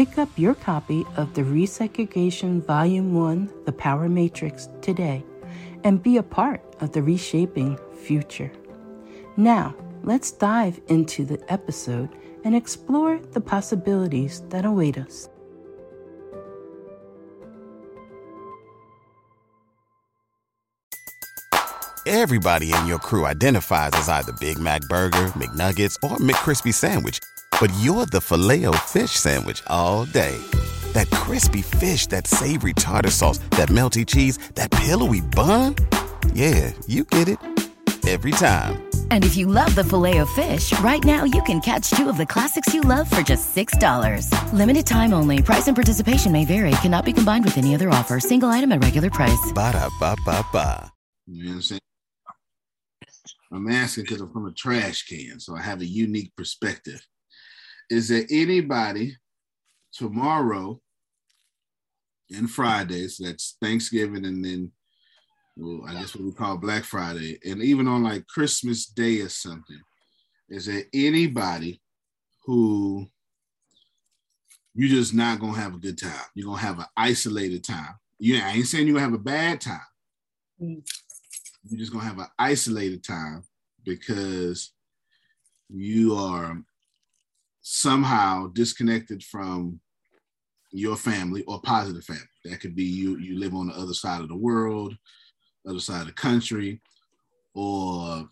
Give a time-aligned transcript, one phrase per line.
[0.00, 5.22] Pick up your copy of the Resegregation Volume 1 The Power Matrix today
[5.84, 8.50] and be a part of the reshaping future.
[9.36, 12.08] Now, let's dive into the episode
[12.44, 15.28] and explore the possibilities that await us.
[22.06, 27.20] Everybody in your crew identifies as either Big Mac Burger, McNuggets, or McCrispy Sandwich
[27.60, 30.36] but you're the filet fish sandwich all day.
[30.92, 35.76] That crispy fish, that savory tartar sauce, that melty cheese, that pillowy bun.
[36.32, 37.38] Yeah, you get it
[38.08, 38.82] every time.
[39.10, 42.16] And if you love the filet of fish, right now you can catch two of
[42.16, 44.52] the classics you love for just $6.
[44.52, 45.42] Limited time only.
[45.42, 46.72] Price and participation may vary.
[46.82, 48.18] Cannot be combined with any other offer.
[48.20, 49.52] Single item at regular price.
[49.54, 50.92] Ba da ba ba ba.
[51.26, 51.80] You know what I'm saying?
[53.52, 57.04] I'm asking because I'm from a trash can, so I have a unique perspective
[57.90, 59.16] is there anybody
[59.92, 60.80] tomorrow
[62.30, 64.72] and Fridays, that's Thanksgiving and then
[65.56, 69.28] well, I guess what we call Black Friday, and even on like Christmas Day or
[69.28, 69.80] something,
[70.48, 71.82] is there anybody
[72.44, 73.06] who
[74.74, 76.24] you're just not gonna have a good time?
[76.34, 77.94] You're gonna have an isolated time.
[78.18, 79.80] Yeah, I ain't saying you're gonna have a bad time.
[80.62, 80.82] Mm.
[81.68, 83.42] You're just gonna have an isolated time
[83.84, 84.72] because
[85.68, 86.62] you are
[87.62, 89.80] somehow disconnected from
[90.72, 92.22] your family or positive family.
[92.44, 94.96] That could be you you live on the other side of the world,
[95.66, 96.80] other side of the country,
[97.54, 98.28] or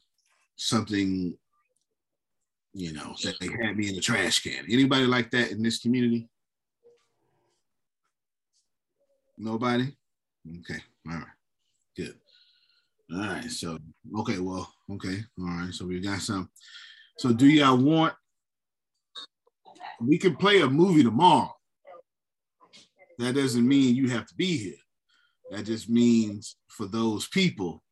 [0.57, 1.37] something,
[2.73, 4.65] you know, that they had me in the trash can.
[4.71, 6.29] Anybody like that in this community?
[9.37, 9.93] Nobody?
[10.61, 11.27] Okay, all right,
[11.97, 12.15] good.
[13.13, 13.79] All right, so
[14.19, 15.73] okay, well, okay, all right.
[15.73, 16.51] So we got some.
[17.19, 18.15] So do y'all want
[20.01, 21.53] we can play a movie tomorrow.
[23.19, 24.81] That doesn't mean you have to be here.
[25.51, 27.83] That just means for those people,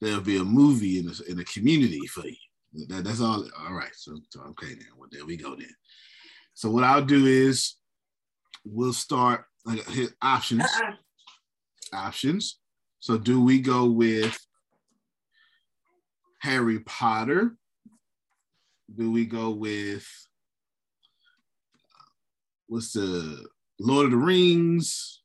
[0.00, 2.86] there'll be a movie in a, in a community for you.
[2.88, 3.46] That, that's all.
[3.60, 3.94] All right.
[3.94, 4.86] So, so okay then.
[4.96, 5.74] Well, there we go then.
[6.54, 7.76] So what I'll do is
[8.64, 10.64] we'll start like hit options.
[10.64, 10.92] Uh-uh.
[11.94, 12.58] Options.
[13.00, 14.38] So do we go with
[16.40, 17.56] Harry Potter?
[18.94, 20.06] Do we go with
[22.72, 23.44] what's the
[23.78, 25.20] Lord of the Rings?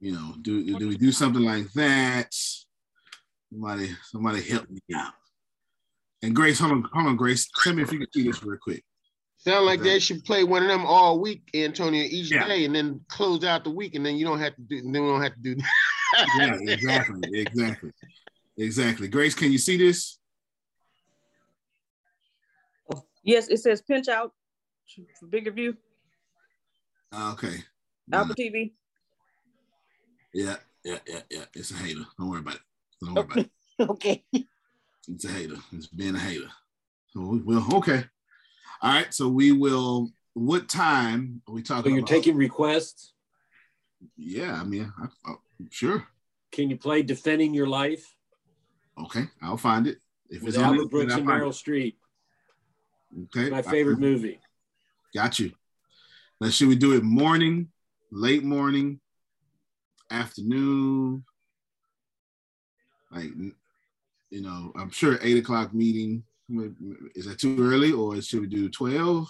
[0.00, 2.34] You know, do do we do something like that?
[3.52, 5.12] Somebody, somebody help me out.
[6.22, 7.48] And Grace, hold on, hold on, Grace.
[7.62, 8.82] Tell me if you can see this real quick.
[9.36, 9.92] Sound like Exactly.
[9.92, 12.48] they should play one of them all week, Antonio, each Yeah.
[12.48, 14.80] day, and then close out the week, and then you don't have to do.
[14.80, 15.56] Then we don't have to do.
[16.38, 17.90] Yeah, exactly, exactly,
[18.56, 19.08] exactly.
[19.08, 20.18] Grace, can you see this?
[23.22, 24.32] Yes, it says pinch out
[25.18, 25.76] for bigger view,
[27.12, 27.64] Uh, Okay.
[28.12, 28.72] Apple TV.
[30.32, 31.44] Yeah, yeah, yeah, yeah.
[31.54, 32.04] It's a hater.
[32.18, 32.60] Don't worry about it.
[33.00, 33.50] Don't worry about it.
[33.78, 34.24] Okay.
[35.08, 35.56] It's a hater.
[35.72, 36.48] It's being a hater.
[37.08, 37.64] So we will.
[37.74, 38.04] Okay.
[38.80, 39.12] All right.
[39.12, 40.10] So we will.
[40.32, 41.62] What time are we talking?
[41.62, 42.08] So talking you're about?
[42.08, 43.12] taking requests.
[44.16, 44.58] Yeah.
[44.58, 45.40] I mean, I, oh,
[45.70, 46.06] sure.
[46.52, 48.16] Can you play Defending Your Life
[48.98, 49.24] Okay.
[49.42, 49.98] I'll find it.
[50.30, 51.96] If with it's on Albert it, Brooks and Meryl Streep?
[53.24, 53.50] Okay.
[53.50, 54.40] My favorite movie.
[55.16, 55.50] Got you.
[56.42, 57.68] Now, should we do it morning,
[58.12, 59.00] late morning,
[60.10, 61.24] afternoon?
[63.10, 63.30] Like,
[64.28, 66.22] you know, I'm sure eight o'clock meeting.
[67.14, 69.26] Is that too early, or should we do twelve?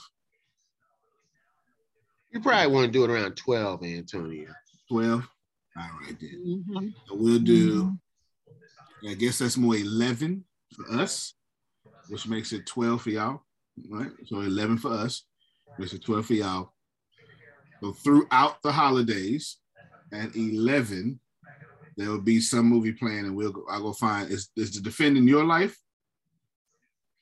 [2.32, 4.48] You probably want to do it around twelve, Antonio.
[4.90, 5.28] 12?
[5.78, 6.64] All right, then.
[6.68, 6.88] Mm-hmm.
[7.06, 9.08] So we'll do, mm-hmm.
[9.08, 10.44] I guess that's more 11
[10.74, 11.34] for us,
[12.08, 13.42] which makes it 12 for y'all.
[13.88, 14.10] Right?
[14.26, 15.24] So 11 for us,
[15.78, 16.72] makes it 12 for y'all.
[17.80, 19.58] So throughout the holidays
[20.12, 21.20] at 11,
[21.96, 24.80] there will be some movie playing, and we'll go, I'll go find is, is the
[24.80, 25.76] defending your life?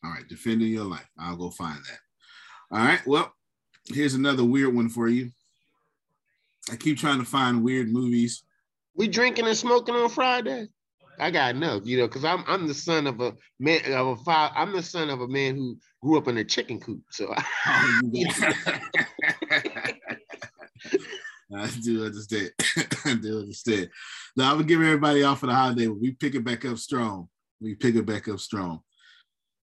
[0.04, 1.08] All right, defending your life.
[1.18, 2.76] I'll go find that.
[2.76, 3.32] All right, well,
[3.86, 5.30] here's another weird one for you.
[6.70, 8.42] I keep trying to find weird movies.
[8.96, 10.68] We drinking and smoking on Friday.
[11.18, 14.16] I got enough, you know, because I'm I'm the son of a man of a
[14.16, 14.54] father.
[14.56, 17.02] I'm the son of a man who grew up in a chicken coop.
[17.10, 17.34] So
[18.12, 18.28] you
[21.56, 22.50] I do understand.
[23.04, 23.90] I do understand.
[24.36, 27.28] Now I'm gonna give everybody off for the holiday, we pick it back up strong.
[27.60, 28.80] We pick it back up strong.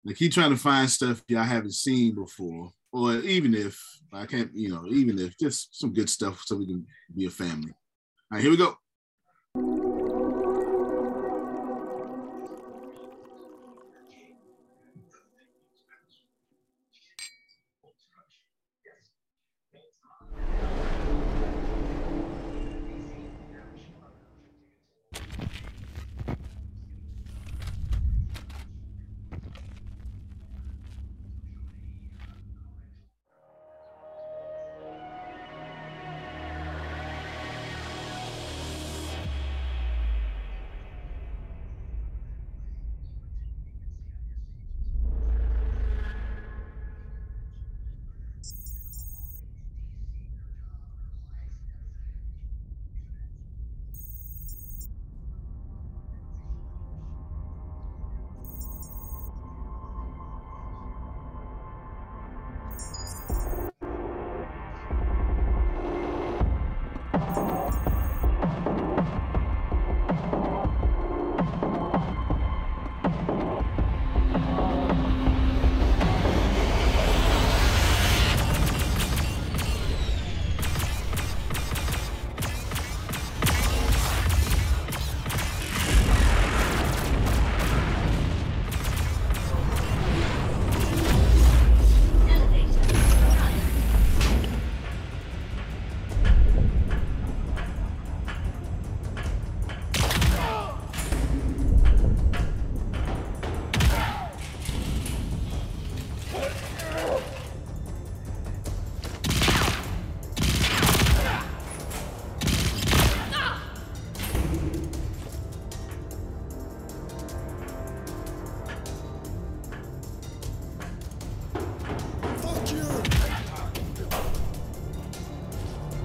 [0.03, 3.79] Like keep trying to find stuff y'all haven't seen before, or even if
[4.13, 6.85] I can't, you know, even if just some good stuff so we can
[7.15, 7.73] be a family.
[8.31, 9.84] All right, here we go.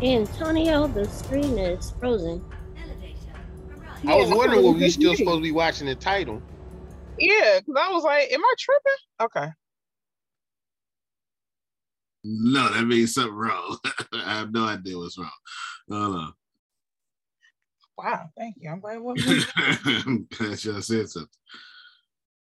[0.03, 2.43] Antonio, the screen is frozen.
[4.07, 5.17] I was wondering what we still movie.
[5.17, 6.41] supposed to be watching the title.
[7.19, 8.93] Yeah, because I was like, am I tripping?
[9.21, 9.49] Okay.
[12.25, 13.79] No, that means something wrong.
[14.13, 15.31] I have no idea what's wrong.
[15.91, 16.33] Hold on.
[17.99, 18.71] Wow, thank you.
[18.71, 19.19] I'm glad what
[19.87, 21.29] I'm glad y'all said something.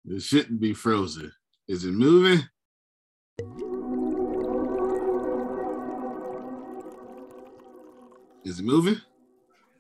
[0.07, 1.31] It shouldn't be frozen.
[1.69, 2.43] Is it moving?
[8.45, 8.97] Is it moving?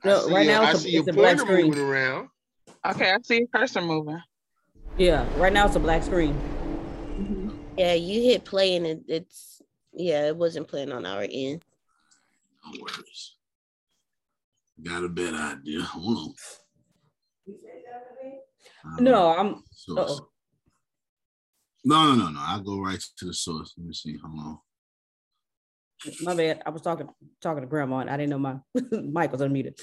[0.04, 1.66] No, I right now a- I it's a- see it's a a black screen.
[1.68, 2.28] moving around.
[2.86, 4.20] Okay, I see your cursor moving.
[4.96, 6.34] Yeah, right now it's a black screen.
[7.76, 9.62] Yeah, you hit play and it, it's
[9.92, 11.62] yeah, it wasn't playing on our end.
[12.64, 13.36] No worries.
[14.82, 15.82] Got a better idea.
[15.82, 16.34] Hold on.
[18.84, 19.64] Uh, No, I'm.
[19.88, 20.18] No,
[21.84, 22.40] no, no, no.
[22.42, 23.74] I'll go right to the source.
[23.76, 24.16] Let me see.
[24.18, 24.58] Hold on.
[26.22, 26.62] My bad.
[26.64, 27.08] I was talking
[27.40, 28.56] talking to grandma and I didn't know my
[28.90, 29.78] mic was unmuted.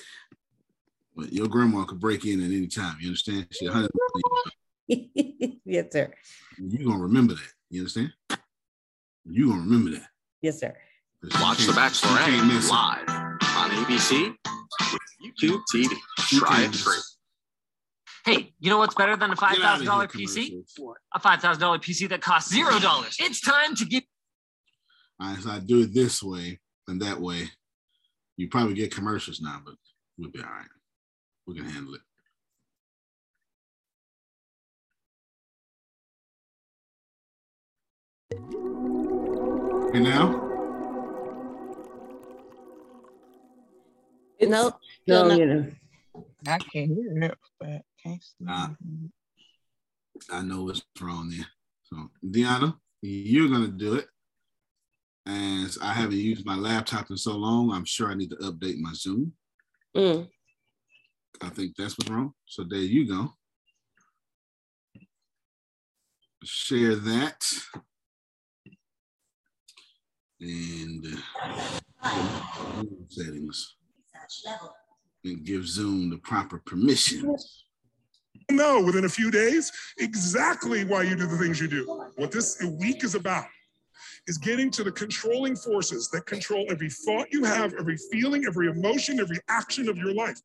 [1.15, 2.97] But your grandma could break in at any time.
[2.99, 3.47] You understand?
[3.51, 3.89] She 100
[5.65, 6.11] yes, sir.
[6.57, 7.51] You gonna remember that.
[7.69, 8.13] You understand?
[9.25, 10.07] You're gonna remember that.
[10.41, 10.73] Yes, sir.
[11.41, 14.33] Watch The Bachelorette live on ABC,
[15.25, 15.93] YouTube TV.
[16.19, 16.95] Try it free.
[18.23, 20.61] Hey, you know what's better than a five Get out of thousand dollar PC?
[21.15, 23.15] A five thousand dollar PC that costs zero dollars.
[23.19, 24.03] It's time to get.
[25.19, 27.49] All right, so I do it this way and that way.
[28.37, 29.75] You probably get commercials now, but
[30.17, 30.67] we'll be all right.
[31.47, 32.01] We can handle it.
[39.95, 40.47] And now,
[44.39, 44.75] Nope.
[45.07, 45.35] No, no.
[45.35, 45.71] you know.
[46.47, 48.35] I can't hear it, but can't see.
[48.39, 48.69] Nah.
[50.31, 51.47] I know what's wrong there.
[51.83, 54.07] So, Deanna, you're gonna do it.
[55.27, 58.79] As I haven't used my laptop in so long, I'm sure I need to update
[58.79, 59.33] my Zoom.
[59.95, 60.29] Mm.
[61.41, 62.33] I think that's what's wrong.
[62.45, 63.33] So there you go.
[66.45, 67.43] Share that.
[70.39, 71.05] And
[72.03, 72.13] uh,
[73.09, 73.75] settings.
[75.25, 77.65] And give Zoom the proper permissions.
[78.49, 81.85] know within a few days exactly why you do the things you do.
[82.15, 83.45] What this week is about
[84.27, 88.69] is getting to the controlling forces that control every thought you have, every feeling, every
[88.69, 90.39] emotion, every action of your life.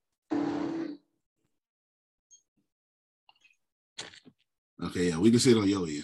[4.85, 6.03] Okay, yeah, we can see it on your ear.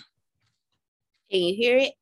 [1.30, 1.92] Can you hear it?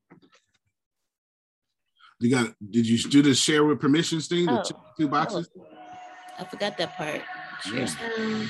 [2.20, 4.46] You got did you do the share with permissions thing?
[4.46, 4.62] The Oh.
[4.62, 5.48] two- two boxes?
[6.38, 7.22] I forgot that part.
[7.72, 8.46] Yeah.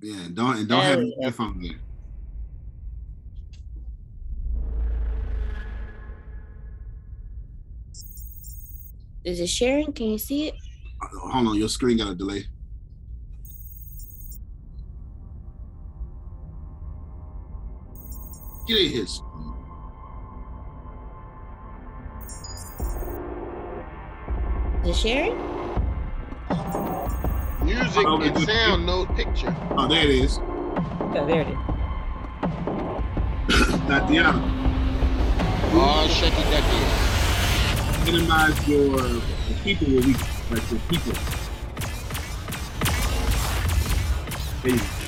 [0.00, 1.76] Yeah, and don't and don't have There your we go.
[9.24, 9.92] Is it sharing?
[9.92, 10.54] Can you see it?
[11.00, 12.44] Uh, Hold on, your screen got a delay.
[18.66, 19.22] Get in his.
[24.84, 25.36] Is it sharing?
[27.64, 29.54] Music Oh, and sound, no picture.
[29.76, 30.38] Oh, there it is.
[30.40, 31.54] Oh, there it is.
[33.86, 34.40] Tatiana,
[35.74, 37.01] Oh, shake it that good.
[38.04, 38.98] Minimize your
[39.62, 40.12] people where we
[40.50, 41.14] like the people.
[44.62, 45.01] There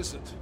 [0.00, 0.39] is it?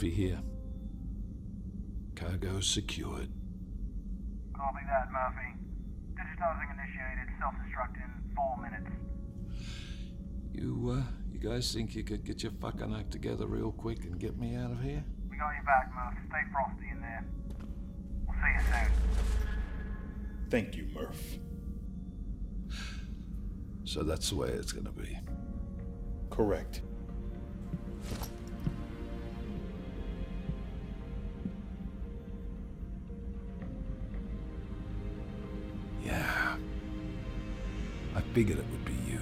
[0.00, 0.08] Self-destruct in nine minutes.
[0.08, 0.40] Murphy here.
[2.14, 3.28] Cargo secured.
[4.54, 5.54] Copy that, Murphy.
[6.14, 7.28] Digitizing initiated.
[7.38, 8.90] Self-destruct in four minutes.
[10.52, 11.02] You, uh,
[11.32, 14.56] you guys think you could get your fucking act together real quick and get me
[14.56, 15.04] out of here?
[15.30, 16.14] We got your back, Murph.
[16.28, 17.24] Stay frosty in there.
[18.26, 18.90] We'll see you soon.
[20.50, 21.38] Thank you, Murph.
[23.84, 25.18] So that's the way it's gonna be.
[26.30, 26.82] Correct.
[38.32, 39.20] Figured it would be you.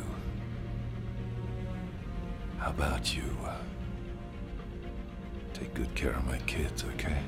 [2.58, 3.22] How about you?
[5.54, 7.18] Take good care of my kids, okay?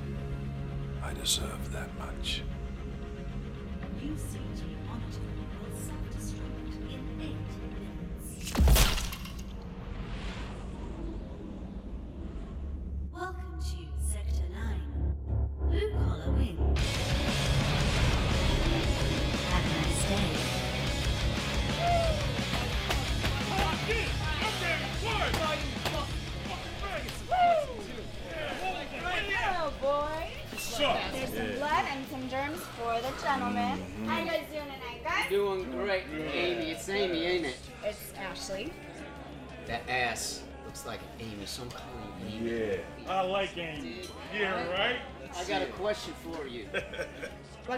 [1.03, 2.43] I deserve that much.
[3.99, 4.50] UCG monitor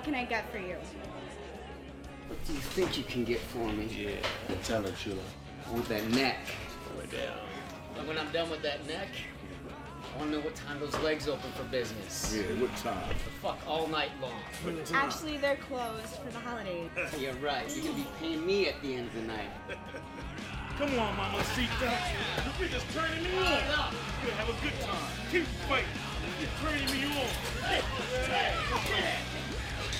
[0.02, 0.75] What can I get for you?
[2.26, 3.87] What do you think you can get for me?
[3.97, 4.16] Yeah.
[4.64, 5.14] Tell her, Sheila.
[5.73, 6.38] With oh, that neck.
[6.90, 7.38] Slow it down.
[7.97, 9.06] And when I'm done with that neck,
[10.12, 12.35] I want to know what time those legs open for business.
[12.37, 13.11] Yeah, what time?
[13.11, 14.35] The fuck all night long.
[14.92, 16.90] Actually, they're closed for the holidays.
[17.21, 17.73] You're right.
[17.73, 19.50] You're gonna be paying me at the end of the night.
[20.78, 21.92] Come on, mamacita.
[22.59, 23.44] You're just turning me on.
[23.44, 25.12] You're gonna have a good time.
[25.30, 25.87] Keep fighting.
[26.40, 27.28] You're turning me on.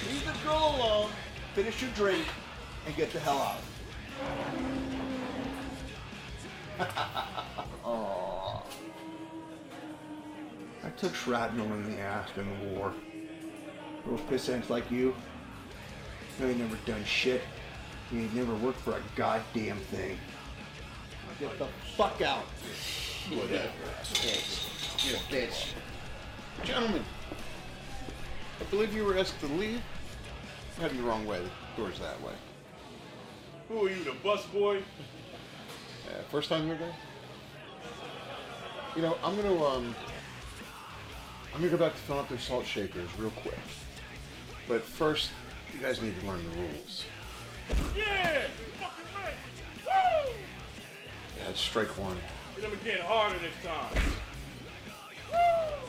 [0.09, 1.11] Leave the girl alone,
[1.55, 2.27] finish your drink,
[2.87, 3.59] and get the hell out.
[10.85, 12.93] I took shrapnel in the ass in the war.
[14.05, 15.15] Little pissants like you,
[16.41, 17.43] you ain't never done shit.
[18.11, 20.19] You ain't never worked for a goddamn thing.
[21.38, 22.45] Get the fuck out.
[23.31, 23.69] Whatever.
[24.01, 25.73] A bitch.
[26.65, 27.03] Gentlemen,
[28.61, 29.81] I believe you were asked to leave.
[30.81, 31.41] You the wrong way.
[31.41, 32.33] The door's that way.
[33.69, 34.79] Who are you, the bus boy?
[34.79, 36.93] Uh, first time here, guys?
[38.97, 39.95] You know, I'm gonna um,
[41.55, 43.59] I'm gonna go back to filling up their salt shakers real quick.
[44.69, 45.31] But first,
[45.73, 47.05] you guys need to learn the rules.
[47.97, 48.43] Yeah!
[48.81, 49.35] Fucking right!
[49.87, 50.33] Woo!
[51.39, 52.17] Yeah, it's strike one.
[52.57, 54.03] Get them again harder this time.
[55.31, 55.89] Woo!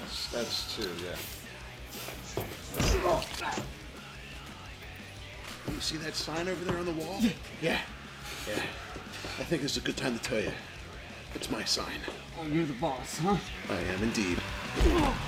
[0.00, 2.42] That's that's two, yeah.
[5.74, 7.18] You see that sign over there on the wall?
[7.60, 7.80] Yeah.
[8.48, 8.62] Yeah.
[9.40, 10.52] I think it's a good time to tell you.
[11.34, 11.98] It's my sign.
[12.40, 13.36] Oh, you're the boss, huh?
[13.68, 14.38] I am indeed.
[14.78, 15.23] Oh.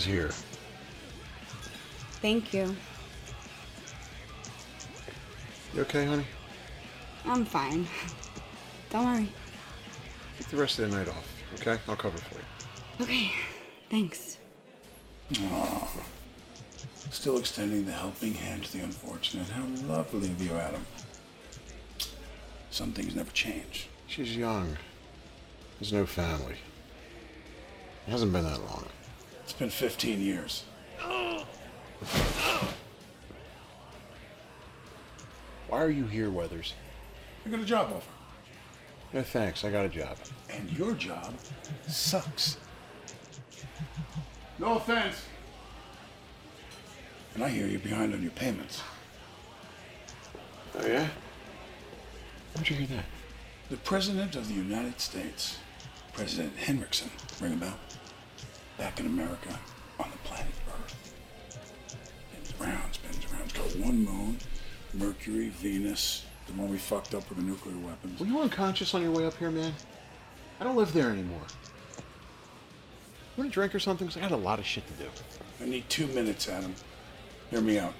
[0.00, 0.30] Is here.
[2.22, 2.74] Thank you.
[5.74, 6.24] You okay, honey?
[7.26, 7.86] I'm fine.
[8.90, 9.28] Don't worry.
[10.38, 11.78] Take the rest of the night off, okay?
[11.86, 13.04] I'll cover for you.
[13.04, 13.30] Okay,
[13.90, 14.38] thanks.
[15.38, 15.88] Aw.
[17.10, 19.48] Still extending the helping hand to the unfortunate.
[19.48, 20.84] How lovely of you, Adam.
[22.70, 23.88] Some things never change.
[24.06, 24.76] She's young.
[25.78, 26.56] There's no family.
[28.06, 28.86] It hasn't been that long.
[29.50, 30.62] It's been 15 years.
[35.68, 36.74] Why are you here, Weathers?
[37.44, 38.12] I got a job offer.
[39.12, 40.18] No thanks, I got a job.
[40.50, 41.34] And your job
[41.88, 42.58] sucks.
[44.60, 45.24] No offense.
[47.34, 48.82] And I hear you're behind on your payments.
[50.78, 51.08] Oh, yeah?
[52.54, 53.04] How'd you hear that?
[53.68, 55.58] The President of the United States,
[56.12, 57.10] President Henriksen,
[57.40, 57.74] ring a bell?
[58.80, 59.50] Back in America,
[59.98, 60.96] on the planet Earth.
[62.32, 63.42] Spins around, spins around.
[63.44, 64.38] It's got one moon,
[64.94, 68.18] Mercury, Venus, the one we fucked up with the nuclear weapons.
[68.18, 69.74] Were you unconscious on your way up here, man?
[70.60, 71.42] I don't live there anymore.
[73.36, 74.08] You want a drink or something?
[74.08, 75.10] 'Cause I got a lot of shit to do.
[75.60, 76.74] I need two minutes, Adam.
[77.50, 77.92] Hear me out.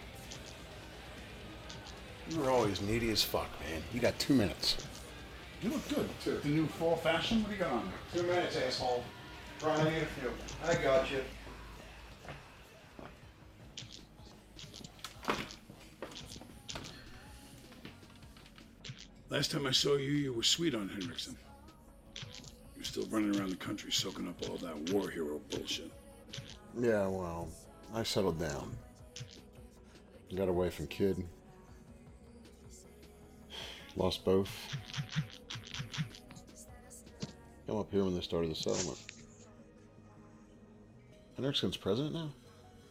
[2.31, 3.83] You were always needy as fuck, man.
[3.93, 4.79] You got two minutes.
[5.63, 6.39] You look good, too.
[6.43, 7.43] The new fall fashion?
[7.43, 7.93] What do you got on?
[8.15, 9.05] Two minutes, asshole.
[9.61, 10.33] Try to need a few.
[10.65, 11.21] I got you.
[19.29, 21.37] Last time I saw you, you were sweet on Henriksen.
[22.75, 25.91] You're still running around the country soaking up all that war hero bullshit.
[26.79, 27.49] Yeah, well,
[27.95, 28.75] I settled down.
[30.35, 31.23] Got a wife and kid.
[33.95, 34.51] Lost both.
[37.67, 38.99] Come up here when they started the settlement.
[41.41, 42.31] Henriksen's president now?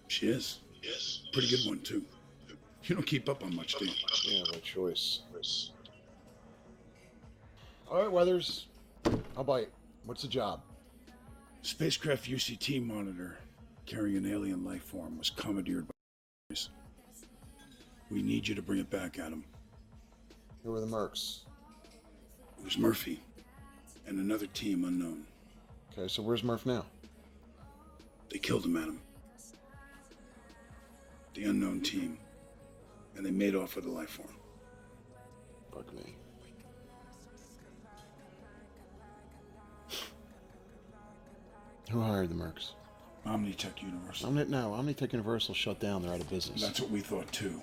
[0.07, 0.59] She is.
[0.81, 1.23] Yes.
[1.33, 2.03] Pretty good one, too.
[2.85, 3.91] You don't keep up on much, do you?
[4.23, 5.19] Yeah, no choice.
[7.91, 8.65] All right, Weathers.
[9.37, 9.69] I'll bite.
[10.05, 10.61] What's the job?
[11.61, 13.37] Spacecraft UCT monitor
[13.85, 16.55] carrying an alien life form was commandeered by.
[18.09, 19.43] We need you to bring it back, Adam.
[20.63, 21.41] Who were the mercs?
[22.57, 23.21] It was Murphy
[24.07, 25.25] and another team unknown.
[25.91, 26.85] Okay, so where's Murph now?
[28.31, 29.01] They killed him, Adam.
[31.33, 32.17] The unknown team.
[33.15, 34.35] And they made off with the life form.
[35.73, 36.15] Fuck me.
[41.91, 42.71] Who hired the mercs?
[43.25, 44.27] Omnitech Universal.
[44.29, 46.01] Omni- no, Omnitech Universal shut down.
[46.03, 46.61] They're out of business.
[46.61, 47.61] That's what we thought too.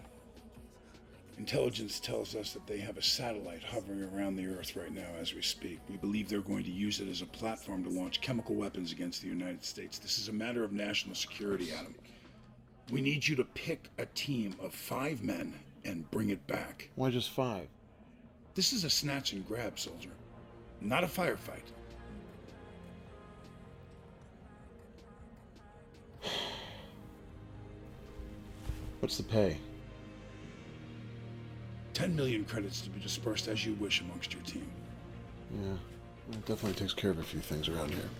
[1.38, 5.34] Intelligence tells us that they have a satellite hovering around the Earth right now as
[5.34, 5.80] we speak.
[5.88, 9.20] We believe they're going to use it as a platform to launch chemical weapons against
[9.20, 9.98] the United States.
[9.98, 11.94] This is a matter of national security, Adam.
[12.90, 15.52] We need you to pick a team of five men
[15.84, 16.88] and bring it back.
[16.94, 17.68] Why just five?
[18.54, 20.10] This is a snatch and grab, soldier,
[20.80, 21.60] not a firefight.
[29.00, 29.58] What's the pay?
[31.96, 34.70] 10 million credits to be dispersed as you wish amongst your team.
[35.50, 35.76] Yeah,
[36.30, 38.10] it definitely takes care of a few things around here.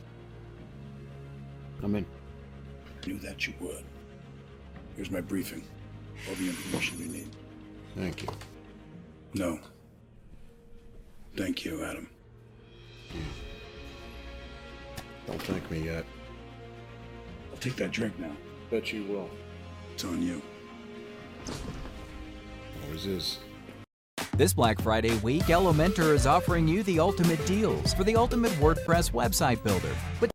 [1.82, 2.06] I'm in.
[3.06, 3.84] Knew that you would.
[4.96, 5.62] Here's my briefing.
[6.26, 7.28] All the information you need.
[7.94, 8.28] Thank you.
[9.34, 9.60] No.
[11.36, 12.08] Thank you, Adam.
[15.26, 16.06] Don't thank me yet.
[17.52, 18.32] I'll take that drink now.
[18.70, 19.28] Bet you will.
[19.92, 20.40] It's on you.
[22.86, 23.38] Always is.
[24.36, 29.10] This Black Friday week, Elementor is offering you the ultimate deals for the ultimate WordPress
[29.12, 29.88] website builder.
[30.20, 30.30] With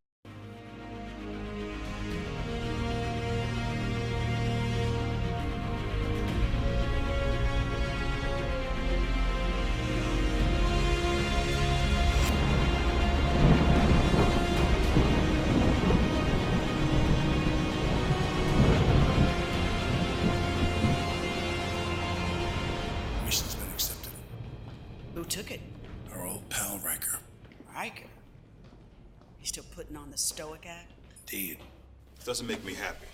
[32.42, 33.06] doesn't make me happy.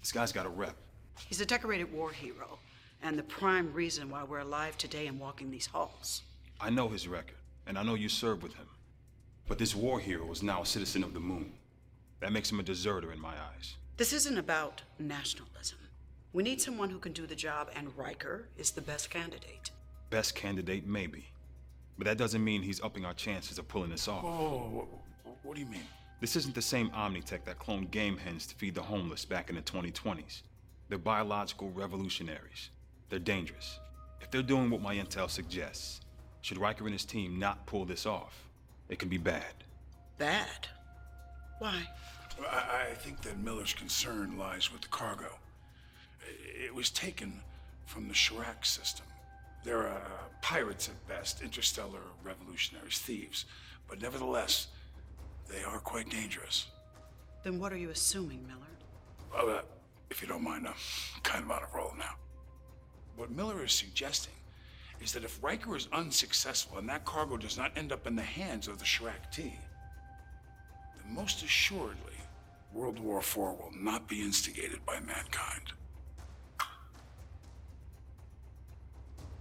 [0.00, 0.74] This guy's got a rep.
[1.28, 2.58] He's a decorated war hero,
[3.00, 6.22] and the prime reason why we're alive today and walking these halls.
[6.60, 7.36] I know his record,
[7.68, 8.66] and I know you served with him.
[9.46, 11.52] But this war hero is now a citizen of the moon.
[12.18, 13.76] That makes him a deserter in my eyes.
[13.96, 15.78] This isn't about nationalism.
[16.32, 19.70] We need someone who can do the job, and Riker is the best candidate.
[20.10, 21.26] Best candidate, maybe.
[21.96, 24.24] But that doesn't mean he's upping our chances of pulling this off.
[24.24, 24.88] Oh,
[25.44, 25.86] what do you mean?
[26.22, 29.56] This isn't the same Omnitech that cloned game hens to feed the homeless back in
[29.56, 30.42] the 2020s.
[30.88, 32.70] They're biological revolutionaries.
[33.08, 33.80] They're dangerous.
[34.20, 36.00] If they're doing what my intel suggests,
[36.40, 38.44] should Riker and his team not pull this off,
[38.88, 39.52] it could be bad.
[40.16, 40.68] Bad?
[41.58, 41.88] Why?
[42.48, 45.40] I, I think that Miller's concern lies with the cargo.
[46.64, 47.40] It was taken
[47.84, 49.06] from the Shirak system.
[49.64, 49.98] They're uh,
[50.40, 53.44] pirates at best, interstellar revolutionaries, thieves.
[53.88, 54.68] But nevertheless,
[55.48, 56.66] they are quite dangerous.
[57.42, 58.60] Then what are you assuming, Miller?
[59.32, 59.62] Well, uh,
[60.10, 60.74] if you don't mind, I'm
[61.22, 62.14] kind of out of roll now.
[63.16, 64.34] What Miller is suggesting
[65.00, 68.22] is that if Riker is unsuccessful and that cargo does not end up in the
[68.22, 69.54] hands of the Shirak T,
[70.96, 72.12] then most assuredly,
[72.72, 75.72] World War IV will not be instigated by mankind.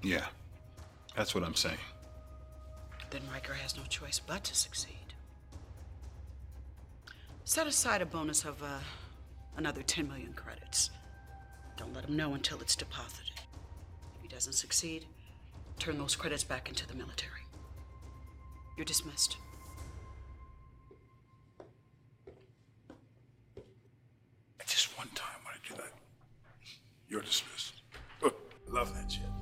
[0.04, 0.26] Yeah,
[1.16, 1.78] that's what I'm saying.
[3.12, 5.01] Then Riker has no choice but to succeed.
[7.52, 8.80] Set aside a bonus of uh,
[9.58, 10.90] another 10 million credits.
[11.76, 13.42] Don't let him know until it's deposited.
[14.16, 15.06] If he doesn't succeed,
[15.78, 17.42] turn those credits back into the military.
[18.78, 19.36] You're dismissed.
[24.66, 25.92] Just one time when I do that.
[27.10, 27.82] You're dismissed.
[28.70, 29.41] Love that shit.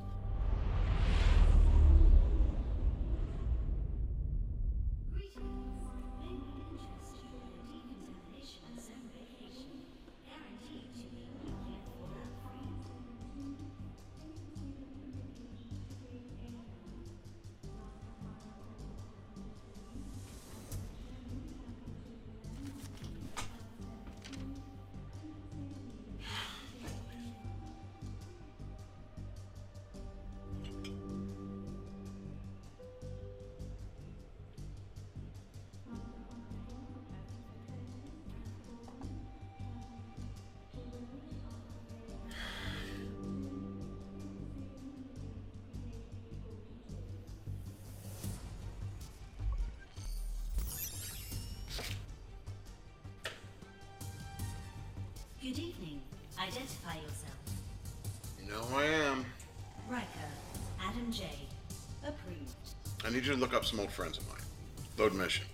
[63.39, 64.37] Look up some old friends of mine.
[64.97, 65.45] Load mission.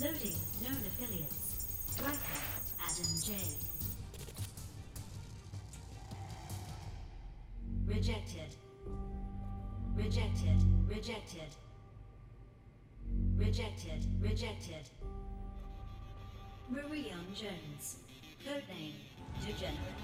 [0.00, 1.98] Loading known affiliates.
[2.00, 3.34] Adam J.
[7.86, 8.54] Rejected.
[9.94, 10.62] Rejected.
[10.88, 11.54] Rejected.
[13.36, 14.06] Rejected.
[14.20, 14.88] Rejected.
[16.70, 17.96] Marion Jones.
[18.46, 18.94] Codename
[19.40, 20.01] Degenerate.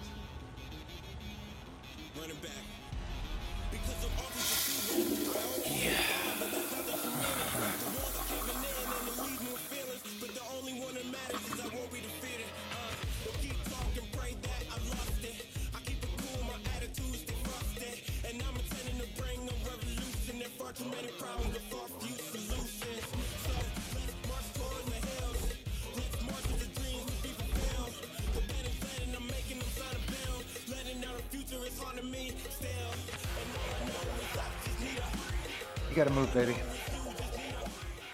[35.89, 36.57] You gotta move, baby.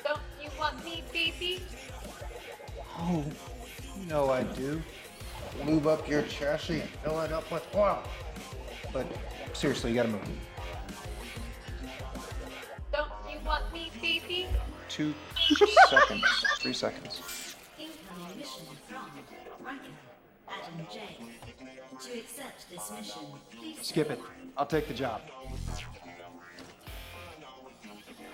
[0.05, 1.63] Don't you want me, baby?
[2.99, 3.25] Oh,
[3.99, 4.83] you know I do.
[5.65, 8.03] Lube up your chassis and fill it up with oil.
[8.93, 9.07] But
[9.53, 10.21] seriously, you gotta move.
[12.93, 14.47] Don't you want me, baby?
[14.89, 15.15] Two
[15.89, 16.25] seconds.
[16.61, 17.23] Three seconds.
[17.79, 19.81] Incoming mission from Riker,
[20.49, 21.01] Adam J.
[22.01, 24.21] To accept this mission, please Skip it.
[24.57, 25.23] I'll take the job.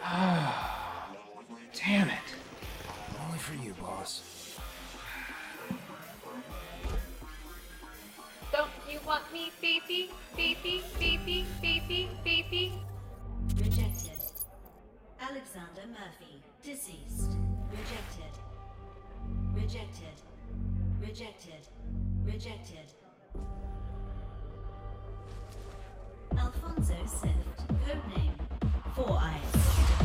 [1.75, 2.29] Damn it.
[3.27, 4.57] Only for you, boss.
[8.51, 10.11] Don't you want me, baby?
[10.37, 12.73] Baby, baby, baby, baby.
[13.57, 14.19] Rejected.
[15.21, 17.37] Alexander Murphy, deceased.
[17.71, 18.33] Rejected.
[19.55, 20.17] Rejected.
[20.99, 21.69] Rejected.
[22.25, 22.95] Rejected.
[26.39, 28.40] Alfonso Sift, codename
[28.97, 30.00] Four Eyes.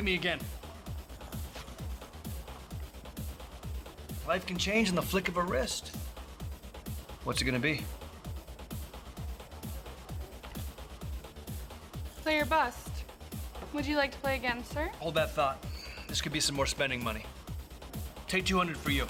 [0.00, 0.38] Hit me again.
[4.26, 5.94] Life can change in the flick of a wrist.
[7.24, 7.84] What's it gonna be?
[12.22, 12.88] Player bust.
[13.74, 14.88] Would you like to play again, sir?
[15.00, 15.62] Hold that thought.
[16.08, 17.26] This could be some more spending money.
[18.26, 19.06] Take 200 for you.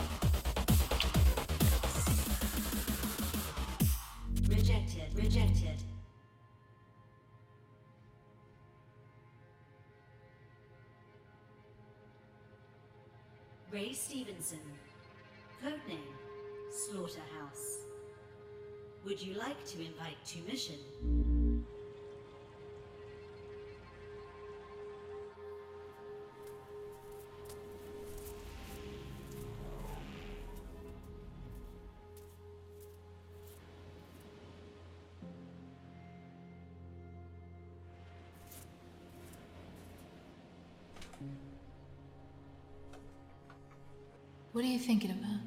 [44.61, 45.40] What are you thinking about?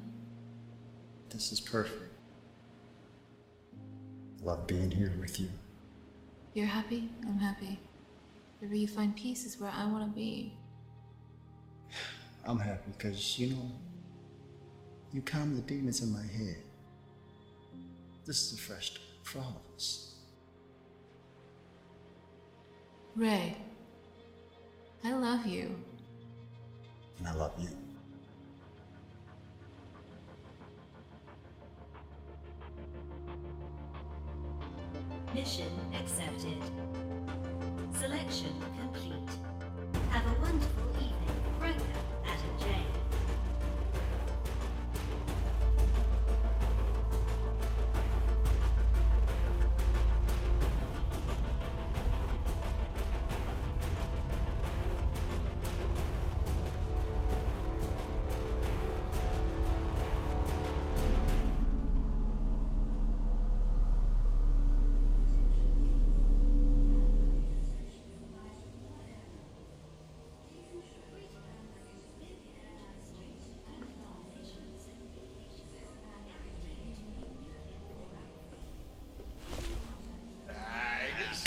[1.30, 2.02] This is perfect.
[4.42, 5.48] Love being here with you.
[6.52, 7.08] You're happy?
[7.22, 7.78] I'm happy.
[8.58, 10.58] Wherever you find peace is where I want to be.
[12.44, 13.70] I'm happy because, you know,
[15.12, 16.64] you calm the demons in my head.
[18.26, 20.16] This is a fresh start for all of us.
[23.14, 23.56] Ray,
[25.04, 25.72] I love you.
[27.20, 27.68] And I love you.
[35.34, 35.66] Mission
[36.00, 36.62] accepted.
[37.98, 39.28] Selection complete.
[40.10, 41.12] Have a wonderful evening.
[41.60, 42.03] Riker,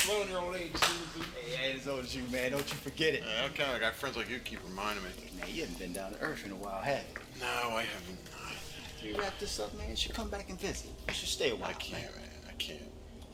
[0.07, 1.31] slow in your old age, Susan.
[1.35, 2.51] Hey, I ain't as old as you, man.
[2.51, 3.23] Don't you forget it.
[3.25, 5.09] Yeah, okay, I got friends like you keep reminding me.
[5.37, 7.41] Man, you haven't been down to Earth in a while, have you?
[7.41, 8.17] No, I haven't.
[9.03, 9.89] You wrap this up, man.
[9.89, 10.89] You should come back and visit.
[11.07, 11.69] You should stay a while.
[11.69, 12.29] I can't, man.
[12.47, 12.79] I can't.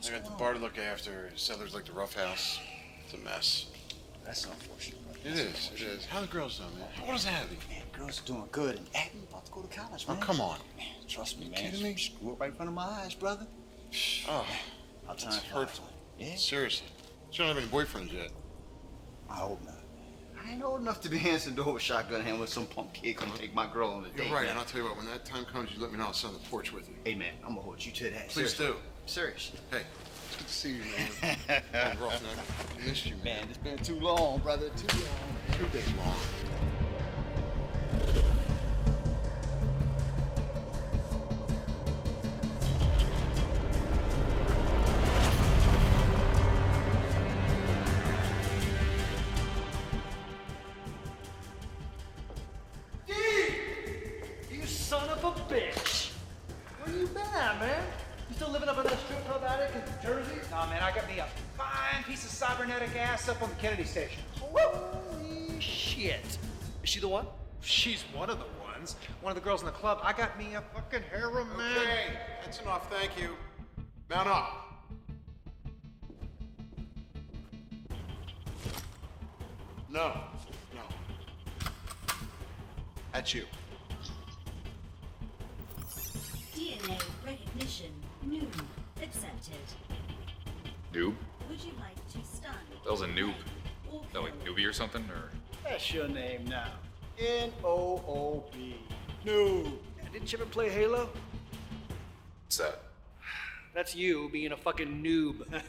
[0.06, 1.30] I got the bar to look after.
[1.36, 2.58] Settlers like the rough house.
[3.04, 3.66] It's a mess.
[4.24, 4.98] That's unfortunate.
[5.24, 5.70] It is.
[5.74, 6.06] It is.
[6.06, 6.88] How the girls doing, man?
[6.94, 7.56] How old is Abby?
[7.70, 10.22] Man, girls are doing good, and Abby about to go to college, oh, man.
[10.22, 10.58] Oh, come on.
[10.76, 11.54] Man, trust me, man.
[11.54, 11.94] kidding me?
[11.96, 13.46] She grew up right in front of my eyes, brother.
[14.28, 14.46] Oh,
[15.08, 15.86] I'll time hurtful.
[16.18, 16.34] Yeah?
[16.36, 16.86] Seriously.
[17.30, 18.30] She don't have any boyfriends yet.
[19.28, 19.74] I hope not.
[20.46, 22.92] I ain't old enough to be answering the door with shotgun hand with some punk
[22.92, 24.26] kid come take my girl on a date.
[24.26, 24.50] You're right, man.
[24.50, 26.04] and I'll tell you what, when that time comes, you let me know.
[26.04, 26.94] I'll sit on the porch with you.
[27.04, 28.28] Hey, man, I'm gonna hold you to that.
[28.28, 28.66] Please Seriously.
[28.66, 28.74] do.
[29.06, 29.58] Seriously.
[29.70, 29.82] Hey,
[30.26, 30.82] it's good to see you,
[31.22, 31.36] man.
[32.00, 32.22] Roughneck.
[32.82, 33.24] I missed you, man.
[33.24, 34.68] Man, it's been too long, brother.
[34.76, 35.58] Too long.
[35.58, 36.14] Too damn long.
[69.84, 70.00] Club.
[70.02, 71.76] I got me a fucking harem, man.
[71.76, 72.90] Okay, that's enough.
[72.90, 73.36] Thank you.
[74.08, 74.82] Mount up.
[79.90, 80.20] No.
[80.74, 80.80] No.
[83.12, 83.44] That's you.
[86.54, 87.92] DNA recognition.
[88.22, 88.48] New.
[89.02, 89.54] Accepted.
[90.94, 91.14] Noob?
[91.50, 92.54] Would you like to stun?
[92.84, 93.34] That was a noob.
[93.92, 95.02] Or That like newbie or something?
[95.10, 95.28] Or
[95.62, 96.72] That's your name now.
[97.18, 98.76] N O O B.
[99.24, 99.72] No.
[100.12, 101.08] Didn't you ever play Halo?
[102.44, 102.80] what's that?
[103.74, 105.44] That's you being a fucking noob.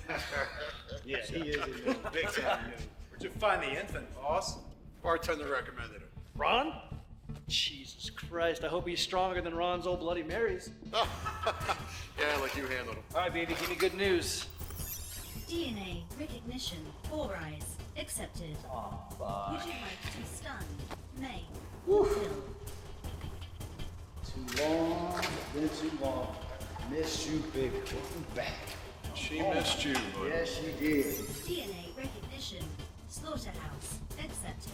[1.04, 2.14] Yeah, he is a noob.
[2.14, 2.82] Big time noob.
[3.10, 4.58] Where'd you find the infant, boss?
[5.04, 6.08] Bartender recommended him.
[6.36, 6.74] Ron?
[7.48, 10.70] Jesus Christ, I hope he's stronger than Ron's old Bloody Marys.
[12.18, 13.04] Yeah, like you handled him.
[13.14, 14.46] All right, baby, give me good news.
[15.50, 16.78] DNA recognition.
[17.10, 17.76] Four eyes.
[18.00, 18.56] Accepted.
[18.72, 19.00] Oh,
[19.52, 20.64] Would you like to stun?
[21.20, 21.44] Main.
[21.88, 22.16] Or kill?
[24.36, 25.22] Too long.
[25.54, 26.36] Been too long.
[26.92, 27.78] Miss you, baby.
[27.78, 28.54] Welcome back.
[29.16, 29.96] She missed you.
[30.20, 31.06] Oh, yes, she did.
[31.06, 32.66] DNA recognition.
[33.08, 34.00] Slaughterhouse.
[34.20, 34.74] Accepted.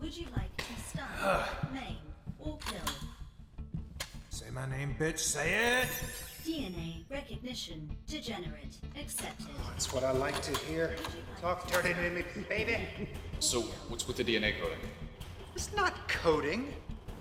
[0.00, 1.44] Would you like to stun?
[1.74, 1.96] Main.
[2.38, 2.94] Or kill?
[4.30, 5.18] Say my name, bitch.
[5.18, 5.88] Say it.
[6.44, 7.90] DNA recognition.
[8.06, 8.78] Degenerate.
[8.98, 9.48] Accepted.
[9.58, 10.96] Oh, that's what I like to hear.
[11.42, 12.78] Talk dirty to me, baby.
[13.40, 14.78] So what's with the DNA coding?
[15.54, 16.72] It's not coding.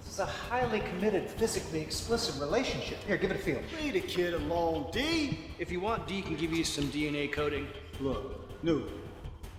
[0.07, 2.97] This is a highly committed, physically explicit relationship.
[3.05, 3.61] Here, give it a feel.
[3.83, 5.37] Leave the kid alone, D.
[5.59, 7.67] If you want, D can give you some DNA coding.
[7.99, 8.83] Look, no.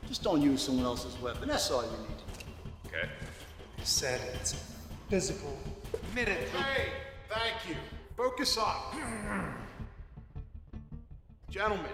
[0.09, 1.49] Just don't use someone else's weapon.
[1.49, 2.87] That's all you need.
[2.87, 3.11] Okay.
[3.77, 4.57] He said it's
[5.11, 5.55] physical,
[5.93, 6.39] committed.
[6.49, 6.93] Hey,
[7.29, 7.77] thank you.
[8.17, 8.95] Focus up.
[11.51, 11.93] Gentlemen,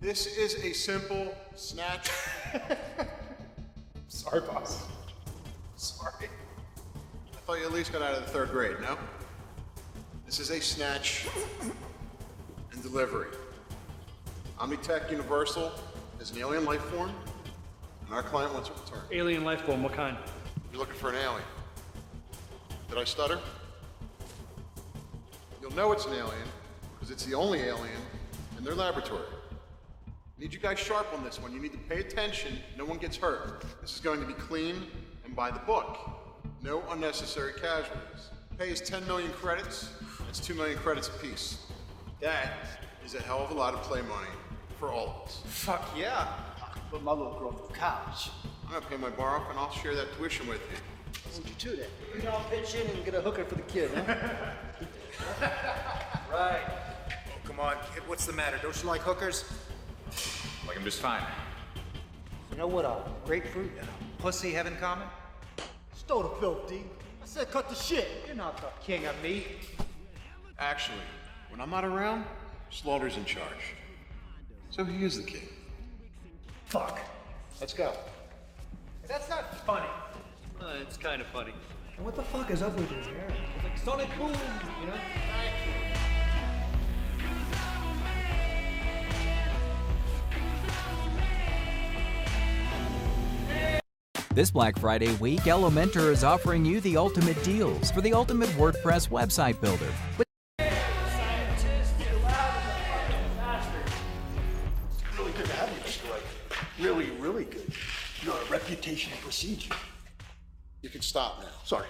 [0.00, 2.10] this is a simple snatch.
[4.08, 4.86] Sorry, boss.
[5.76, 6.28] Sorry.
[7.50, 8.96] I thought you at least got out of the third grade, no?
[10.24, 11.26] This is a snatch
[12.70, 13.26] and delivery.
[14.60, 15.72] Omnitech Universal
[16.20, 17.10] is an alien life form,
[18.06, 19.00] and our client wants a return.
[19.10, 20.16] Alien life form, what kind?
[20.70, 21.42] You're looking for an alien.
[22.88, 23.40] Did I stutter?
[25.60, 26.46] You'll know it's an alien,
[26.94, 28.00] because it's the only alien
[28.58, 29.26] in their laboratory.
[30.38, 31.52] Need you guys sharp on this one.
[31.52, 32.60] You need to pay attention.
[32.78, 33.64] No one gets hurt.
[33.80, 34.84] This is going to be clean
[35.24, 36.19] and by the book.
[36.62, 38.28] No unnecessary casualties.
[38.58, 39.88] Pay is 10 million credits.
[40.26, 41.66] That's 2 million credits apiece.
[42.20, 42.52] That
[43.04, 44.28] is a hell of a lot of play money
[44.78, 45.42] for all of us.
[45.46, 46.28] Fuck yeah.
[46.90, 48.28] Put my little girl on the couch.
[48.66, 50.76] I'm gonna pay my bar off and I'll share that tuition with you.
[51.32, 51.88] Hold you to that.
[52.14, 54.14] You can all pitch in and get a hooker for the kid, huh?
[56.30, 56.60] right.
[56.68, 58.02] Oh, come on, kid.
[58.06, 58.58] What's the matter?
[58.62, 59.44] Don't you like hookers?
[60.66, 61.22] Like I'm just fine.
[62.50, 65.06] You know what a grapefruit and a pussy have in common?
[66.10, 66.82] Stow the filthy.
[67.22, 68.08] I said cut the shit.
[68.26, 69.46] You're not the king of meat.
[70.58, 70.98] Actually,
[71.50, 72.24] when I'm not around,
[72.68, 73.76] Slaughter's in charge.
[74.70, 75.48] So he is the king.
[76.64, 76.98] Fuck.
[77.60, 77.92] Let's go.
[79.06, 79.86] That's not funny.
[80.60, 81.52] Uh, it's kind of funny.
[81.96, 83.28] And what the fuck is up with his hair?
[83.54, 84.34] It's like Sonic Boom,
[84.80, 84.94] you know?
[94.40, 99.10] This Black Friday week, Elementor is offering you the ultimate deals for the ultimate WordPress
[99.10, 99.92] website builder.
[100.16, 100.26] But
[105.18, 106.10] Really good to have you, Mr.
[106.10, 106.22] Wright.
[106.80, 107.70] Really, really good.
[108.22, 109.74] You're a reputation and procedure.
[110.80, 111.48] You can stop now.
[111.66, 111.88] Sorry.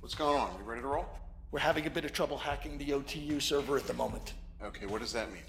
[0.00, 0.50] What's going on?
[0.58, 1.06] You ready to roll?
[1.50, 4.34] We're having a bit of trouble hacking the OTU server at the moment.
[4.62, 5.44] Okay, what does that mean?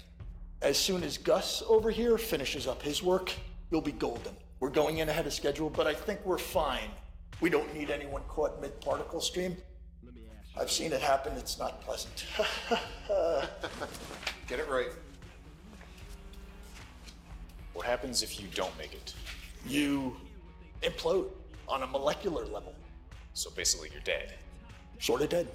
[0.62, 3.34] As soon as Gus over here finishes up his work,
[3.70, 4.34] you'll be golden.
[4.60, 6.90] We're going in ahead of schedule, but I think we're fine.
[7.40, 9.56] We don't need anyone caught mid particle stream.
[10.58, 12.24] I've seen it happen, it's not pleasant.
[14.48, 14.88] Get it right.
[17.74, 19.14] What happens if you don't make it?
[19.64, 20.16] You
[20.82, 21.28] implode
[21.68, 22.74] on a molecular level.
[23.34, 24.34] So basically, you're dead.
[24.98, 25.46] Sorta dead.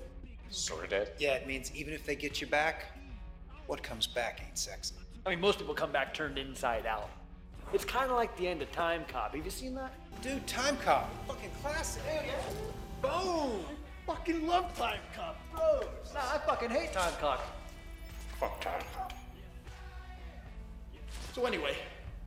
[0.50, 1.12] Sorta dead?
[1.20, 2.98] Yeah, it means even if they get you back,
[3.68, 4.96] what comes back ain't sexy.
[5.26, 7.10] I mean, most people come back turned inside out.
[7.74, 9.34] It's kind of like the end of Time Cop.
[9.36, 9.94] Have you seen that?
[10.22, 12.04] Dude, Time Cop, fucking classic.
[13.02, 13.66] Boom!
[14.06, 15.86] Fucking love Time Cop, bros.
[16.14, 17.42] Nah, I fucking hate Time Cop.
[18.40, 18.84] Fuck time.
[21.34, 21.76] So anyway,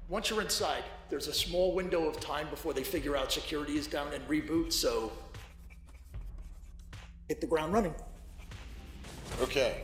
[0.08, 3.86] once you're inside, there's a small window of time before they figure out security is
[3.86, 5.12] down and reboot, so
[7.28, 7.94] hit the ground running.
[9.40, 9.82] Okay.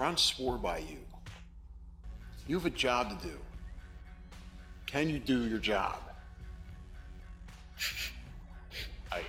[0.00, 0.96] Ron swore by you.
[2.48, 3.34] You have a job to do.
[4.86, 6.00] Can you do your job?
[9.12, 9.20] I.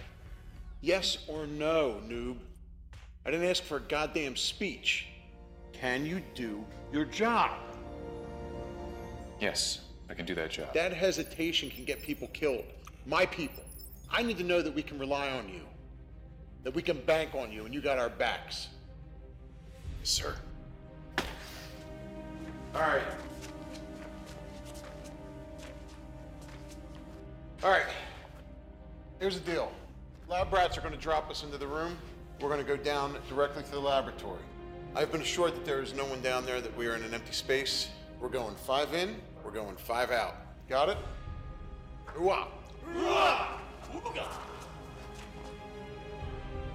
[0.80, 2.38] Yes or no, noob?
[3.26, 5.08] I didn't ask for a goddamn speech.
[5.74, 6.64] Can you do
[6.94, 7.52] your job?
[9.42, 10.74] Yes, I can do that job.
[10.74, 12.64] That hesitation can get people killed.
[13.06, 13.64] My people.
[14.10, 15.64] I need to know that we can rely on you.
[16.64, 18.70] That we can bank on you and you got our backs.
[20.04, 20.34] Sir.
[22.74, 23.02] All right.
[27.64, 27.86] All right.
[29.20, 29.72] Here's the deal.
[30.28, 31.98] Lab rats are going to drop us into the room.
[32.40, 34.42] We're going to go down directly to the laboratory.
[34.96, 37.14] I've been assured that there is no one down there, that we are in an
[37.14, 37.90] empty space.
[38.20, 40.36] We're going five in, we're going five out.
[40.68, 40.98] Got it?
[42.08, 42.48] Hooah!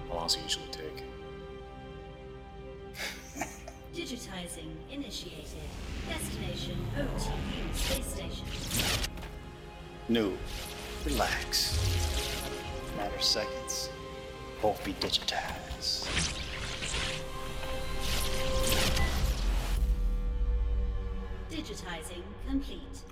[0.09, 1.05] How long does it usually take?
[3.95, 5.61] Digitizing initiated.
[6.09, 8.47] Destination OTU space station.
[10.09, 10.33] No.
[11.05, 11.79] Relax.
[12.97, 13.91] Matter of seconds.
[14.63, 16.07] Both be digitized.
[21.51, 23.06] Digitizing complete.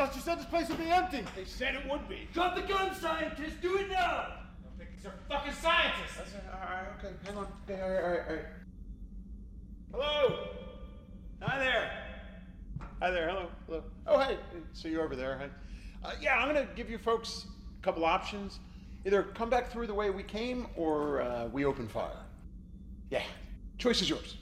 [0.00, 1.22] Thought you said this place would be empty.
[1.36, 2.26] They said it would be.
[2.32, 3.60] Drop the gun, scientist!
[3.60, 4.28] Do it now!
[4.78, 6.32] These are fucking scientists.
[6.50, 7.46] All right, okay, hang on.
[7.68, 8.44] Okay, all right, all right, all right.
[9.92, 10.48] Hello.
[11.42, 11.92] Hi there.
[13.02, 13.28] Hi there.
[13.28, 13.48] Hello.
[13.66, 13.82] Hello.
[14.06, 14.38] Oh, hey.
[14.72, 15.48] So you're over there, hey?
[16.02, 17.44] Uh, yeah, I'm gonna give you folks
[17.78, 18.58] a couple options.
[19.04, 22.24] Either come back through the way we came, or uh, we open fire.
[23.10, 23.22] Yeah.
[23.76, 24.38] Choice is yours.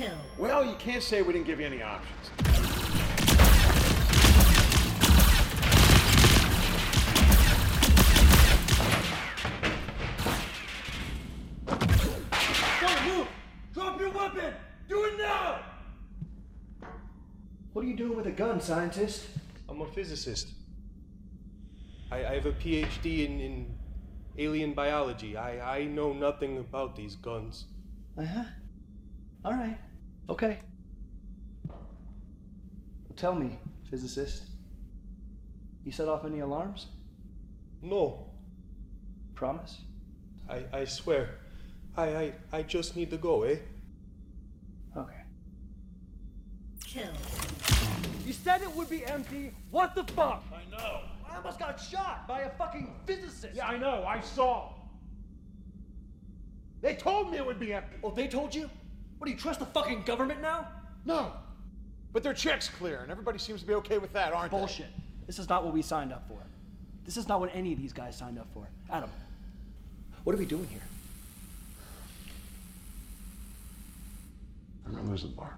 [0.00, 0.16] Kill.
[0.38, 2.30] Well, you can't say we didn't give you any options.
[12.80, 13.28] Don't move!
[13.74, 14.54] Drop your weapon!
[14.88, 15.60] Do it now!
[17.74, 19.26] What are you doing with a gun, scientist?
[19.68, 20.48] I'm a physicist.
[22.10, 23.74] I, I have a PhD in, in
[24.38, 25.36] alien biology.
[25.36, 27.66] I, I know nothing about these guns.
[28.16, 28.44] Uh huh.
[29.44, 29.76] All right.
[30.30, 30.58] Okay.
[33.16, 33.58] Tell me,
[33.90, 34.44] physicist.
[35.84, 36.86] You set off any alarms?
[37.82, 38.30] No,
[39.34, 39.80] Promise?
[40.50, 41.38] I, I swear.
[41.96, 43.56] I, I, I just need to go, eh?
[44.96, 45.22] Okay.
[46.84, 47.10] Kill.
[48.26, 49.52] You said it would be empty.
[49.70, 50.44] What the fuck?
[50.52, 51.00] I know.
[51.26, 53.54] I almost got shot by a fucking physicist.
[53.54, 54.04] Yeah, I know.
[54.06, 54.74] I saw.
[56.82, 57.96] They told me it would be empty.
[58.04, 58.68] Oh, they told you?
[59.20, 60.66] What do you trust the fucking government now?
[61.04, 61.32] No.
[62.14, 64.56] But their check's clear, and everybody seems to be okay with that, aren't they?
[64.56, 64.86] Bullshit.
[65.26, 66.38] This is not what we signed up for.
[67.04, 68.66] This is not what any of these guys signed up for.
[68.90, 69.10] Adam,
[70.24, 70.80] what are we doing here?
[74.86, 75.54] I'm gonna lose the bar.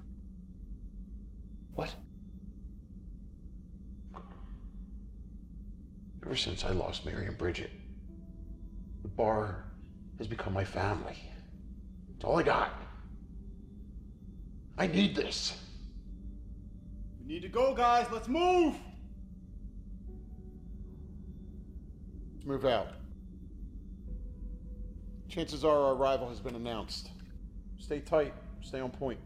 [1.76, 1.94] What?
[6.26, 7.70] Ever since I lost Mary and Bridget,
[9.02, 9.66] the bar
[10.18, 11.16] has become my family.
[12.16, 12.81] It's all I got.
[14.78, 15.56] I need this.
[17.20, 18.06] We need to go, guys.
[18.10, 18.74] Let's move.
[22.34, 22.88] Let's move out.
[25.28, 27.08] Chances are our arrival has been announced.
[27.78, 29.18] Stay tight, stay on point.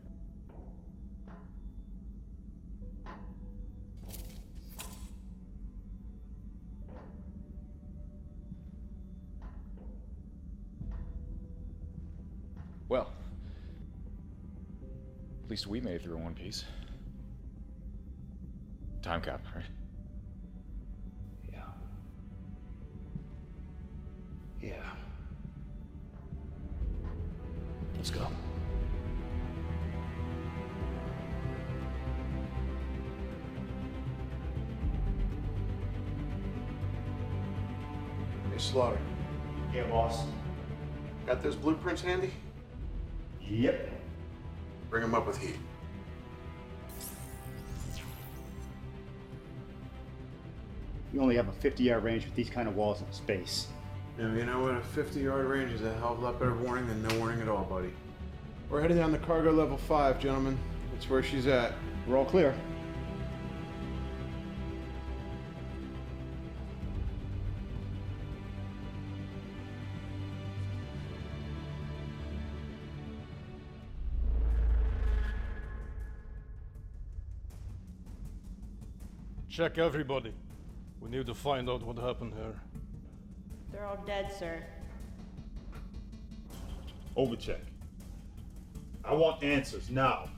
[12.88, 13.12] Well,
[15.46, 16.64] at least we made it through in one piece.
[19.00, 19.64] Time cap, right?
[21.52, 21.60] Yeah.
[24.60, 24.74] Yeah.
[27.94, 28.26] Let's go.
[38.50, 38.98] Hey, Slaughter.
[39.72, 40.24] Yeah, boss.
[41.24, 42.32] Got those blueprints handy?
[43.48, 43.92] Yep.
[44.96, 45.58] Bring them up with heat.
[51.12, 53.66] You only have a 50 yard range with these kind of walls in space.
[54.18, 54.74] You know what?
[54.74, 57.42] A 50 yard range is a hell of a lot better warning than no warning
[57.42, 57.92] at all, buddy.
[58.70, 60.58] We're heading down to cargo level 5, gentlemen.
[60.94, 61.74] That's where she's at.
[62.06, 62.54] We're all clear.
[79.56, 80.34] Check everybody.
[81.00, 82.60] We need to find out what happened here.
[83.72, 84.62] They're all dead, sir.
[87.16, 87.62] Overcheck.
[89.02, 90.28] I want answers now.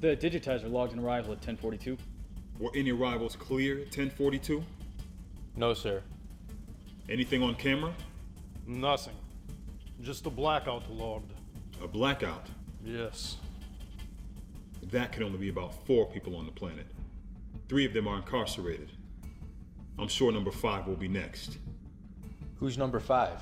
[0.00, 1.98] The digitizer logged an arrival at 1042.
[2.60, 4.62] Were any arrivals clear at 1042?
[5.56, 6.00] No, sir.
[7.08, 7.92] Anything on camera?
[8.64, 9.16] Nothing.
[10.02, 11.32] Just a blackout logged.
[11.82, 12.46] A blackout?
[12.84, 13.38] Yes.
[14.92, 16.86] That could only be about four people on the planet.
[17.70, 18.90] Three of them are incarcerated.
[19.96, 21.58] I'm sure number five will be next.
[22.58, 23.40] Who's number five?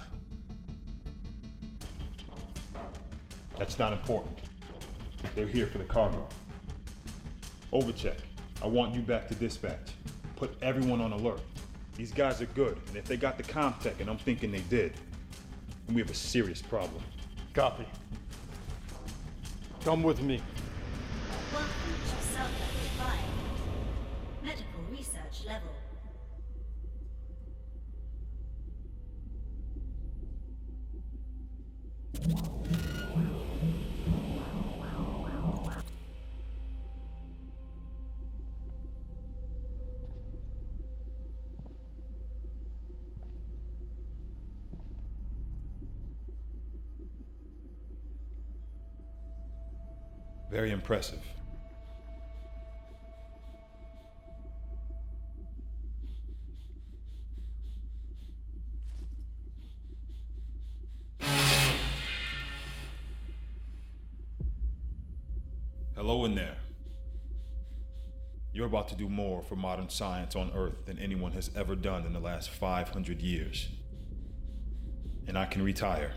[3.56, 4.38] That's not important.
[5.34, 6.28] They're here for the cargo.
[7.72, 8.18] Overcheck.
[8.62, 9.94] I want you back to dispatch.
[10.36, 11.40] Put everyone on alert.
[11.96, 14.92] These guys are good, and if they got the Comtech, and I'm thinking they did,
[15.86, 17.02] then we have a serious problem.
[17.54, 17.86] Copy.
[19.82, 20.42] Come with me.
[25.48, 25.78] Level.
[50.50, 51.37] Very impressive.
[68.68, 72.12] About to do more for modern science on Earth than anyone has ever done in
[72.12, 73.68] the last 500 years.
[75.26, 76.12] And I can retire.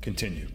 [0.00, 0.48] Continue.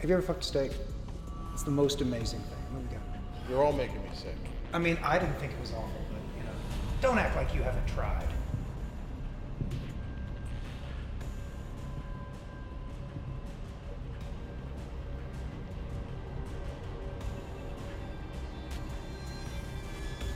[0.00, 0.72] Have you ever fucked a steak?
[1.54, 2.58] It's the most amazing thing.
[2.72, 3.48] What do we got?
[3.48, 4.36] You're all making me sick.
[4.72, 6.50] I mean, I didn't think it was awful, but you know,
[7.00, 8.28] don't act like you haven't tried.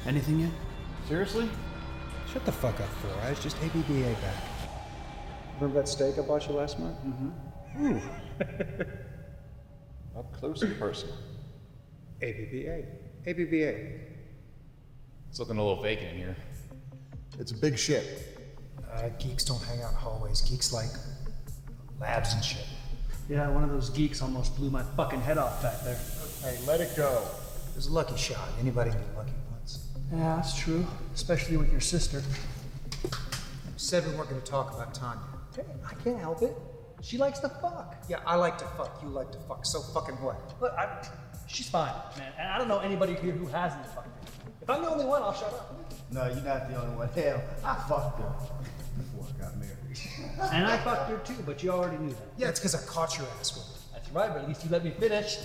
[0.08, 0.50] Anything yet?
[1.06, 1.50] Seriously?
[2.32, 3.42] Shut the fuck up, Four Eyes.
[3.42, 4.34] Just ABBA back.
[5.60, 6.96] Remember that steak I bought you last month?
[7.04, 7.86] Mm-hmm.
[7.86, 8.00] Ooh.
[10.18, 11.14] Up close and personal.
[12.22, 12.84] ABBA.
[13.26, 13.74] ABBA.
[15.28, 16.36] It's looking a little vacant in here.
[17.38, 18.06] It's a big ship.
[18.90, 20.40] Uh, geeks don't hang out in hallways.
[20.40, 20.88] Geeks like
[22.00, 22.64] labs and shit.
[23.28, 25.98] Yeah, one of those geeks almost blew my fucking head off back there.
[26.42, 27.24] Hey, let it go.
[27.72, 28.48] It was a lucky shot.
[28.58, 29.47] Anybody can be lucky once.
[30.12, 30.86] Yeah, that's true.
[31.14, 32.22] Especially with your sister.
[33.76, 35.22] Said we weren't going to talk about Tanya.
[35.88, 36.56] I can't help it.
[37.02, 37.96] She likes to fuck.
[38.08, 39.00] Yeah, I like to fuck.
[39.02, 39.64] You like to fuck.
[39.64, 40.60] So fucking what?
[40.60, 41.06] Look, I,
[41.46, 42.32] she's fine, man.
[42.38, 44.32] And I don't know anybody here who hasn't fucked her.
[44.62, 45.74] If I'm the only one, I'll shut up.
[46.10, 47.08] No, you're not the only one.
[47.08, 48.32] Hell, I fucked her
[48.96, 49.74] before I got married.
[50.52, 52.28] And I fucked her too, but you already knew that.
[52.36, 53.92] Yeah, it's because I caught your ass with it.
[53.92, 55.38] That's right, but at least you let me finish.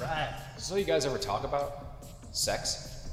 [0.00, 0.34] Right.
[0.58, 1.85] So you guys ever talk about
[2.36, 3.08] sex?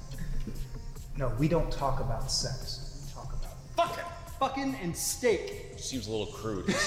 [1.17, 3.07] No, we don't talk about sex.
[3.07, 4.03] We talk about Fucking,
[4.39, 5.76] fucking, and steak.
[5.78, 6.74] Seems a little crude.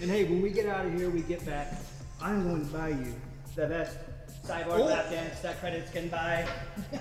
[0.00, 1.74] And hey, when we get out of here, we get back.
[2.22, 3.14] I'm going to buy you
[3.56, 3.98] the best
[4.46, 6.46] cyborg lap dance that credits can buy.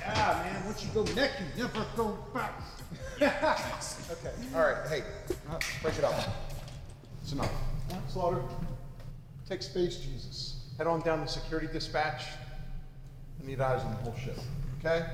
[0.00, 2.52] Yeah, man, once you go neck, you never go back.
[4.10, 5.02] Okay, all right, hey,
[5.50, 6.14] uh, break it up.
[7.22, 7.52] It's enough.
[8.08, 8.40] Slaughter,
[9.46, 10.70] take Space Jesus.
[10.78, 12.22] Head on down to security dispatch.
[13.48, 14.38] I need eyes on the whole ship,
[14.78, 15.06] okay?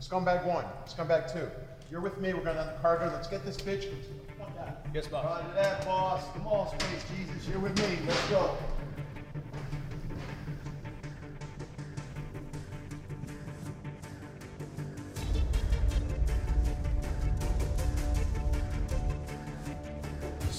[0.00, 1.48] Scumbag one, scumbag two.
[1.88, 3.06] You're with me, we're going down the cargo.
[3.14, 3.84] Let's get this bitch.
[4.36, 4.84] Fuck out.
[4.92, 5.24] Yes, boss.
[5.24, 6.24] Roger that, boss.
[6.32, 7.98] Come on, Space Jesus, you're with me.
[8.04, 8.56] Let's go.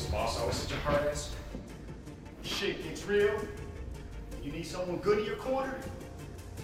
[0.10, 1.36] Boss always such a hard ass.
[2.44, 3.38] Shit gets real.
[4.42, 5.76] You need someone good in your corner?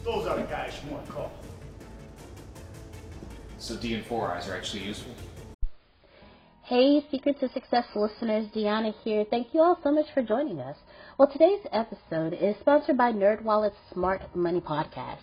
[0.04, 1.32] Those are the guys you want to call.
[3.58, 5.14] So D and Four Eyes are actually useful.
[6.64, 9.26] Hey, Secrets of Success listeners, Deanna here.
[9.30, 10.76] Thank you all so much for joining us.
[11.18, 15.20] Well, today's episode is sponsored by NerdWallet's Smart Money Podcast.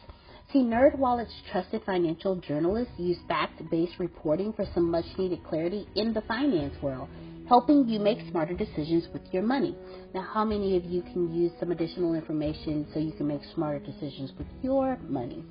[0.53, 6.75] See, NerdWallet's trusted financial journalists use fact-based reporting for some much-needed clarity in the finance
[6.83, 7.09] world,
[7.51, 9.77] helping you make smarter decisions with your money.
[10.15, 13.81] Now, how many of you can use some additional information so you can make smarter
[13.81, 15.45] decisions with your money?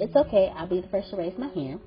[0.00, 0.50] It's okay.
[0.56, 1.80] I'll be the first to raise my hand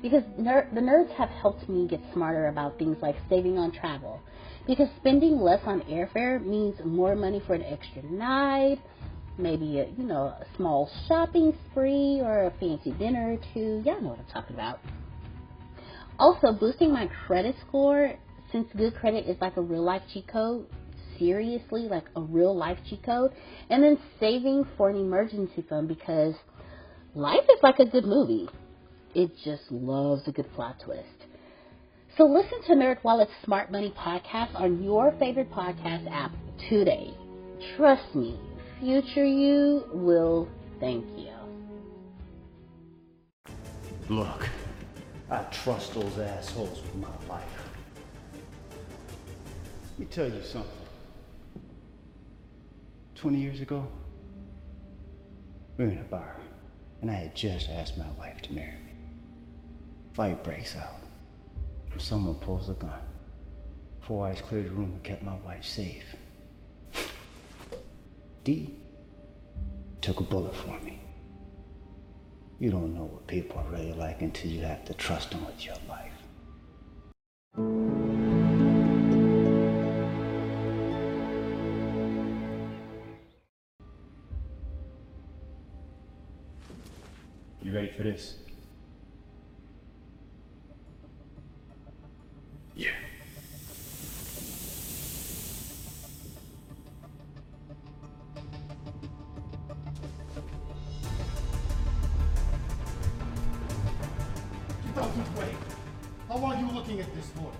[0.00, 4.20] because ner- the nerds have helped me get smarter about things like saving on travel.
[4.64, 8.78] Because spending less on airfare means more money for an extra night,
[9.38, 13.82] maybe a you know a small shopping spree or a fancy dinner or two.
[13.84, 14.78] Y'all know what I'm talking about.
[16.20, 18.14] Also, boosting my credit score
[18.56, 20.66] since good credit is like a real life cheat code.
[21.18, 23.32] Seriously, like a real life cheat code,
[23.70, 26.34] and then saving for an emergency fund because
[27.14, 28.48] life is like a good movie
[29.14, 31.24] it just loves a good plot twist.
[32.18, 36.32] So listen to NerdWallet's Smart Money podcast on your favorite podcast app
[36.68, 37.14] today.
[37.76, 38.38] Trust me,
[38.78, 40.48] future you will
[40.80, 41.32] thank you.
[44.10, 44.46] Look,
[45.30, 47.65] I trust those assholes with my life.
[49.96, 50.70] Let me tell you something.
[53.14, 53.88] 20 years ago,
[55.78, 56.36] we were in a bar,
[57.00, 58.92] and I had just asked my wife to marry me.
[60.12, 61.00] Fight breaks out.
[61.96, 63.00] Someone pulls a gun.
[64.02, 66.04] Four eyes cleared the room and kept my wife safe.
[68.44, 68.74] D
[70.02, 71.00] took a bullet for me.
[72.60, 75.64] You don't know what people are really like until you have to trust them with
[75.64, 76.15] your life.
[87.96, 88.34] You ready for this?
[92.74, 92.90] Yeah.
[104.84, 105.56] Get out this way.
[106.28, 107.50] How long you looking at this for?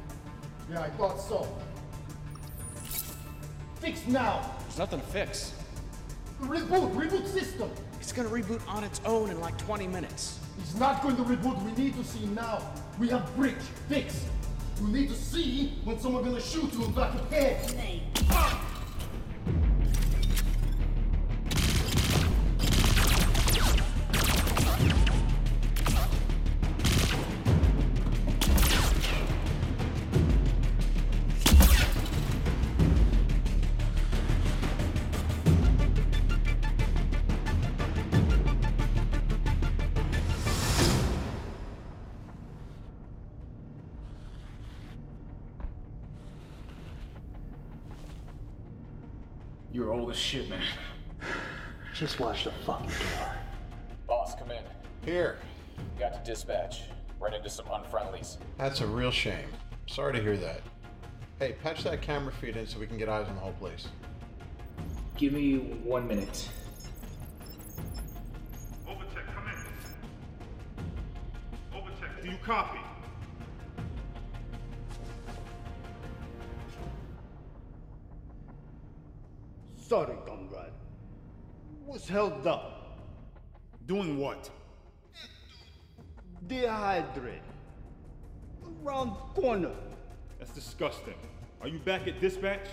[0.70, 1.49] Yeah, I thought so.
[3.80, 4.55] Fix now.
[4.64, 5.56] There's nothing to fix.
[8.77, 10.39] On its own in like 20 minutes.
[10.59, 11.62] It's not going to reboot.
[11.64, 12.61] We need to see now.
[12.99, 13.55] We have bridge.
[13.89, 14.27] fixed.
[14.83, 18.16] We need to see when someone gonna shoot you in back of head.
[58.67, 59.47] That's a real shame.
[59.87, 60.61] Sorry to hear that.
[61.39, 63.87] Hey, patch that camera feed in so we can get eyes on the whole place.
[65.17, 66.49] Give me one minute.
[68.89, 69.55] Overtech, come in.
[71.79, 72.81] Overtech, do you copy?
[79.77, 80.73] Sorry, comrade.
[81.87, 82.99] Was held up.
[83.87, 84.51] Doing what?
[86.49, 87.43] Dehydrated.
[88.87, 89.72] Around the corner.
[90.39, 91.14] That's disgusting.
[91.61, 92.68] Are you back at dispatch?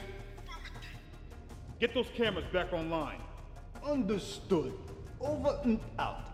[1.80, 3.20] Get those cameras back online.
[3.84, 4.74] Understood.
[5.20, 6.30] Over and out.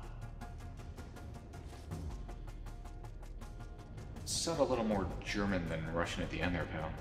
[4.26, 6.92] Sound a little more German than Russian at the end there, pal.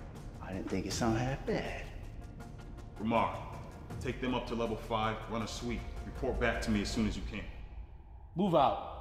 [0.41, 1.83] I didn't think it sounded half bad.
[3.01, 3.37] Ramar,
[4.01, 5.81] take them up to level 5, run a sweep.
[6.07, 7.43] Report back to me as soon as you can.
[8.37, 8.98] Move out.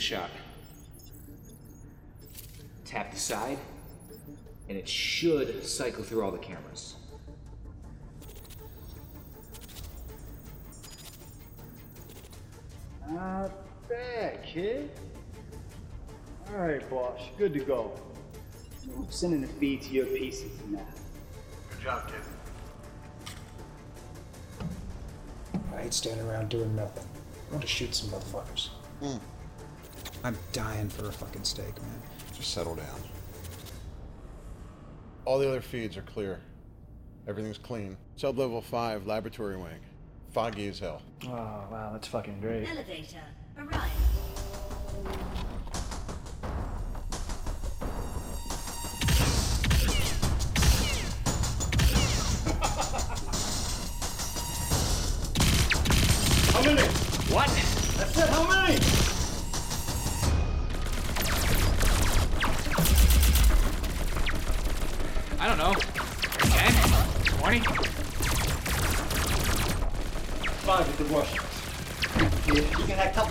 [0.00, 0.30] A shot.
[2.86, 3.58] Tap the side,
[4.70, 6.94] and it should cycle through all the cameras.
[13.10, 13.52] Not
[13.90, 14.90] bad, kid.
[16.50, 17.20] Alright, boss.
[17.36, 17.92] Good to go.
[18.96, 20.80] I'm sending the feed to your pieces now.
[21.70, 22.22] Good job, kid.
[25.74, 27.04] I hate standing around doing nothing.
[27.48, 28.68] I want to shoot some motherfuckers.
[29.00, 29.18] Hmm.
[30.22, 32.02] I'm dying for a fucking steak, man.
[32.34, 33.00] Just settle down.
[35.24, 36.40] All the other feeds are clear.
[37.26, 37.96] Everything's clean.
[38.16, 39.80] Sub level 5, laboratory wing.
[40.32, 41.02] Foggy as hell.
[41.24, 42.68] Oh, wow, that's fucking great.
[42.68, 43.22] Elevator
[43.58, 43.92] arrived.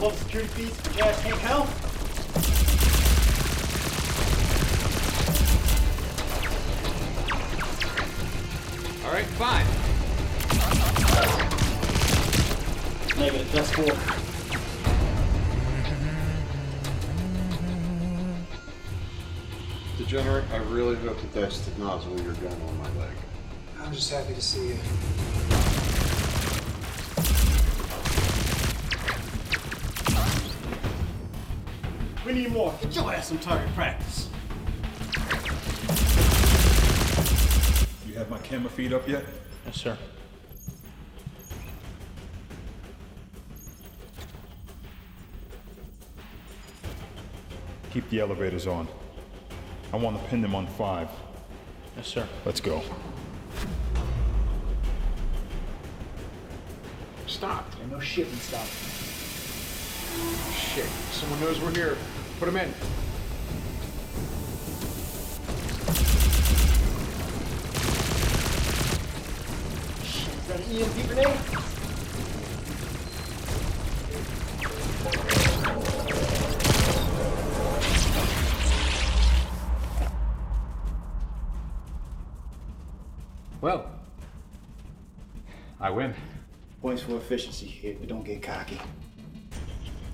[0.01, 1.67] You can have a couple of security feeds, but your ass can't help.
[9.05, 9.65] Alright, fine.
[13.19, 13.95] Negative, that's four.
[19.97, 23.15] Degenerate, I really hope that that's the nozzle of your gun on my leg.
[23.81, 25.58] I'm just happy to see you.
[32.29, 32.71] We need more.
[32.79, 34.29] Get your ass some target practice.
[38.07, 39.23] You have my camera feed up yet?
[39.65, 39.97] Yes, sir.
[47.89, 48.87] Keep the elevators on.
[49.91, 51.09] I want to pin them on 5.
[51.97, 52.27] Yes, sir.
[52.45, 52.83] Let's go.
[57.25, 57.65] Stop.
[57.81, 58.69] Ain't no shit can stopped.
[60.53, 60.85] Shit.
[61.11, 61.97] Someone knows we're here.
[62.39, 62.69] Put them in.
[69.99, 71.39] Is that an EMP grenade?
[83.59, 83.91] Well,
[85.81, 86.13] I win.
[86.81, 88.79] Points for efficiency here, but don't get cocky.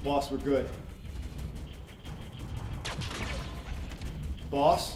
[0.03, 0.67] Boss, we're good.
[4.56, 4.95] Boss?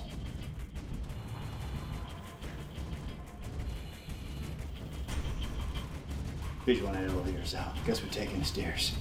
[6.65, 7.75] That elevator's out.
[7.85, 8.93] Guess we're taking the stairs.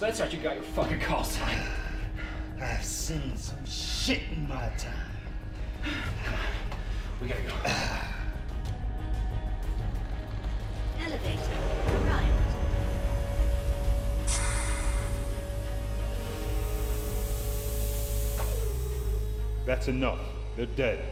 [0.00, 1.58] So that's how you got your fucking call sign.
[2.58, 4.94] I've seen some shit in my time.
[5.82, 5.92] Come
[6.32, 6.40] on,
[7.20, 7.52] We gotta go.
[11.04, 11.52] Elevator
[12.06, 12.32] arrived.
[19.66, 20.20] That's enough.
[20.56, 21.04] They're dead.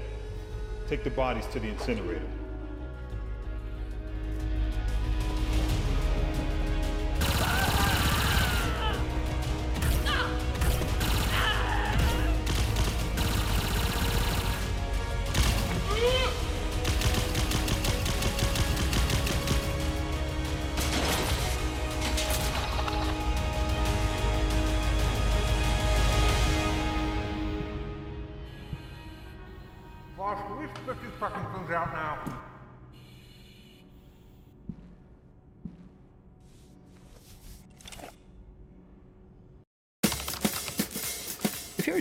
[0.88, 2.37] Take the bodies to the incinerator.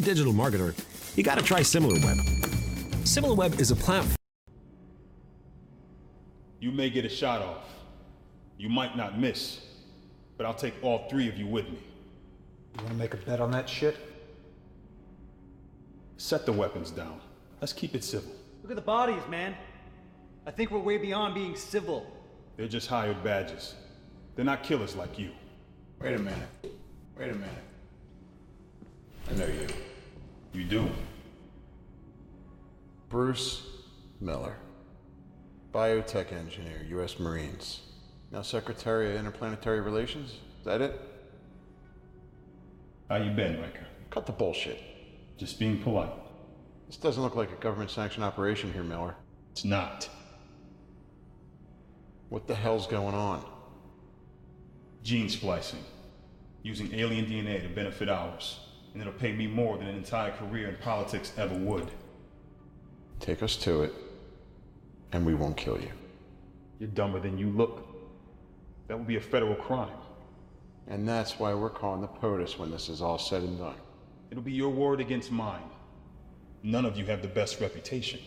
[0.08, 0.74] Digital marketer,
[1.18, 2.18] you gotta try SimilarWeb.
[3.03, 4.16] SimilarWeb is a platform.
[6.62, 7.66] You may get a shot off.
[8.58, 9.60] You might not miss.
[10.38, 11.80] But I'll take all three of you with me.
[12.78, 13.97] You wanna make a bet on that shit?
[16.16, 17.20] Set the weapons down.
[17.60, 18.32] Let's keep it civil.
[18.62, 19.55] Look at the bodies, man.
[20.45, 22.08] I think we're way beyond being civil.
[22.55, 23.76] They're just hired badges.
[24.38, 25.32] They're not killers like you.
[25.99, 26.47] Wait a minute.
[27.20, 27.66] Wait a minute.
[29.30, 29.68] I know you.
[30.58, 30.89] You do?
[33.10, 33.62] Bruce
[34.20, 34.55] Miller.
[35.72, 37.20] Biotech engineer, U.S.
[37.20, 37.82] Marines.
[38.32, 40.32] Now Secretary of Interplanetary Relations?
[40.32, 40.99] Is that it?
[43.08, 43.86] How you been, Riker?
[44.10, 44.82] Cut the bullshit.
[45.38, 46.12] Just being polite.
[46.88, 49.14] This doesn't look like a government sanctioned operation here, Miller.
[49.51, 50.10] It's not.
[52.30, 53.45] What the hell's going on?
[55.03, 55.84] Gene splicing.
[56.64, 58.60] Using alien DNA to benefit ours.
[58.98, 61.91] And it'll pay me more than an entire career in politics ever would.
[63.20, 63.93] Take us to it,
[65.12, 65.91] and we won't kill you.
[66.80, 67.86] You're dumber than you look.
[68.88, 69.93] That would be a federal crime.
[70.88, 73.76] And that's why we're calling the POTUS when this is all said and done.
[74.32, 75.70] It'll be your word against mine.
[76.64, 78.20] None of you have the best reputation.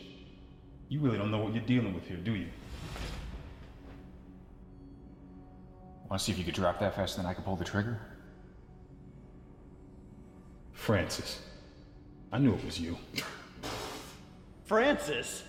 [0.88, 2.46] You really don't know what you're dealing with here, do you?
[6.08, 8.00] Want to see if you could drop that faster than I can pull the trigger?
[10.80, 11.40] Francis.
[12.32, 12.96] I knew it was you.
[14.64, 15.44] Francis?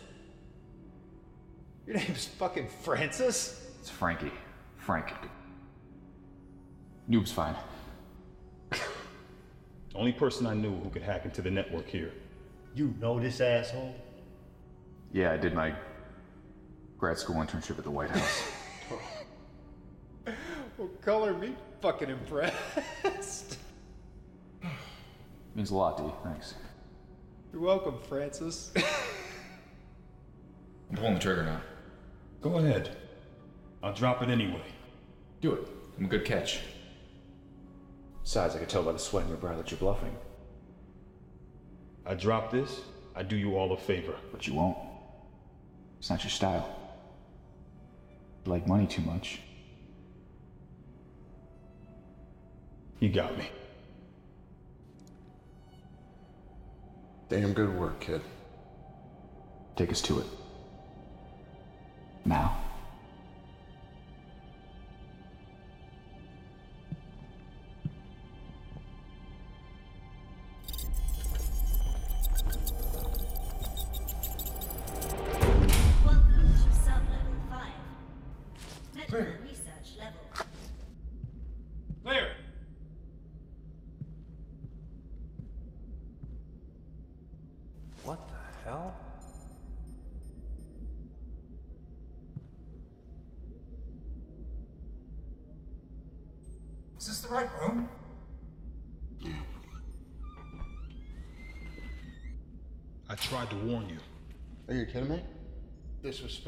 [1.88, 3.66] Your name's fucking Francis?
[3.80, 4.34] It's Frankie.
[4.78, 5.14] Frank.
[7.10, 7.56] Noob's fine.
[9.96, 12.12] Only person I knew who could hack into the network here.
[12.76, 13.96] You know this asshole?
[15.14, 15.74] Yeah, I did my
[16.98, 18.52] grad school internship at the White House.
[20.78, 23.61] well, color me fucking impressed.
[25.62, 26.14] Means a lot to you.
[26.24, 26.55] Thanks.
[27.53, 28.72] You're welcome, Francis.
[30.89, 31.62] I'm pulling the trigger now.
[32.41, 32.97] Go ahead.
[33.84, 34.64] I'll drop it anyway.
[35.39, 35.68] Do it.
[35.99, 36.62] I'm a good catch.
[38.24, 40.16] Besides, I could tell by the sweat in your brow that you're bluffing.
[42.07, 42.82] I drop this,
[43.16, 44.16] I do you all a favor.
[44.32, 44.80] But you won't.
[45.99, 46.76] It's not your style.
[48.45, 49.41] You like money too much.
[52.99, 53.47] You got me.
[57.32, 58.20] Damn good work, kid.
[59.78, 60.26] Take us to it.
[62.26, 62.58] Now.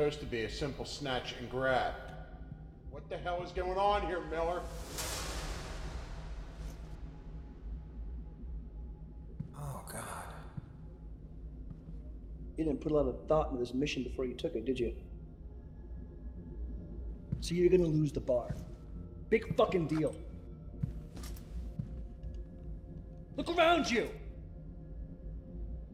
[0.04, 1.94] Supposed to be a simple snatch and grab.
[2.92, 4.60] What the hell is going on here, Miller?
[9.58, 10.26] Oh, God.
[12.58, 14.78] You didn't put a lot of thought into this mission before you took it, did
[14.78, 14.94] you?
[17.40, 18.58] So you're gonna lose the bar.
[19.30, 20.14] Big fucking deal.
[23.38, 24.10] Look around you!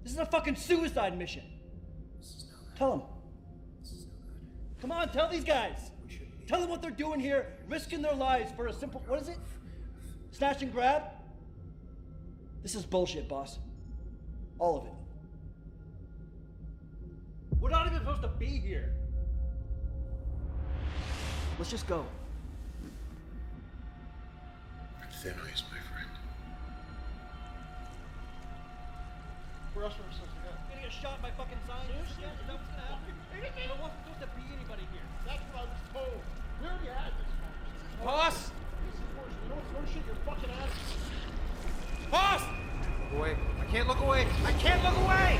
[0.01, 1.43] This is a fucking suicide mission.
[2.75, 3.01] Tell them.
[4.81, 5.91] Come on, tell these guys.
[6.47, 9.03] Tell them what they're doing here, risking their lives for a simple.
[9.07, 9.37] What is it?
[10.31, 11.03] Snatch and grab?
[12.63, 13.59] This is bullshit, boss.
[14.57, 14.93] All of it.
[17.59, 18.93] We're not even supposed to be here.
[21.57, 22.05] Let's just go.
[25.21, 26.09] Thin ice, my friend.
[29.73, 30.38] Where else are we supposed
[30.89, 32.17] to get shot by fucking scientists?
[32.19, 33.13] Yeah, is that what's gonna happen?
[33.29, 35.05] There wasn't supposed to be anybody here.
[35.25, 36.21] That's what I was told.
[36.61, 38.05] We already had this conversation.
[38.05, 38.51] Boss!
[38.89, 39.33] This is worse.
[39.43, 40.03] You know what's worse shit?
[40.05, 42.09] You're fucking out of here.
[42.09, 42.41] Boss!
[42.41, 43.37] Look away.
[43.37, 44.27] I can't look away.
[44.45, 45.39] I can't look away!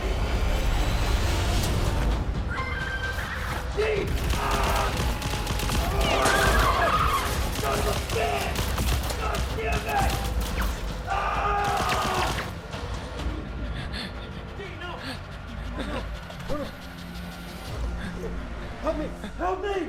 [18.90, 19.10] Help me!
[19.38, 19.88] Help me!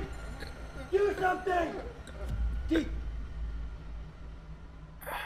[0.92, 1.74] Do something!
[2.68, 2.86] D.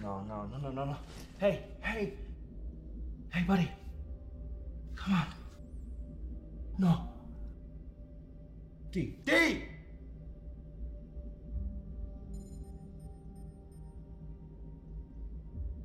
[0.00, 0.96] No, no, no, no, no, no.
[1.38, 2.14] Hey, hey!
[3.30, 3.68] Hey, buddy.
[4.94, 5.26] Come on.
[6.78, 7.08] No.
[8.92, 9.16] D.
[9.24, 9.64] D!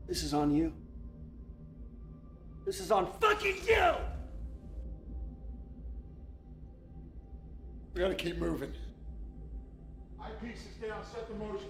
[0.07, 0.71] This is on you.
[2.73, 3.93] This is on fucking you!
[7.93, 8.73] We gotta keep moving.
[10.19, 11.03] Eyepiece is down.
[11.05, 11.67] Set the motion.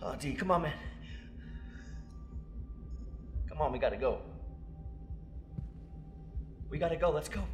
[0.00, 0.87] Oh, D, come on, man.
[3.78, 4.18] We gotta go.
[6.68, 7.44] We gotta go, let's go.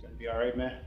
[0.00, 0.85] Gonna be alright, man?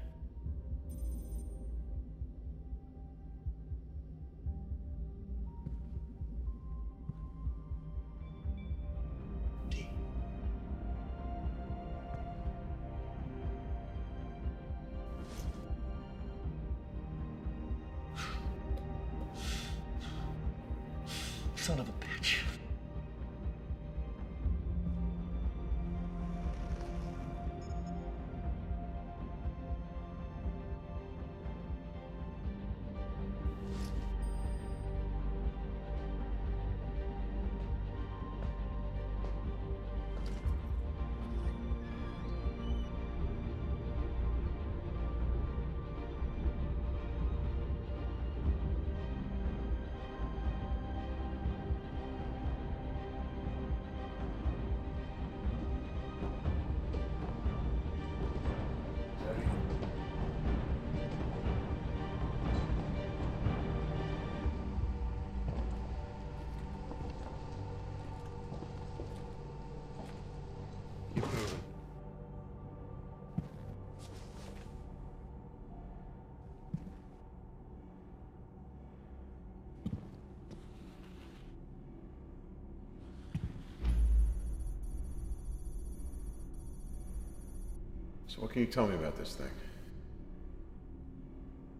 [88.59, 89.47] Can you tell me about this thing?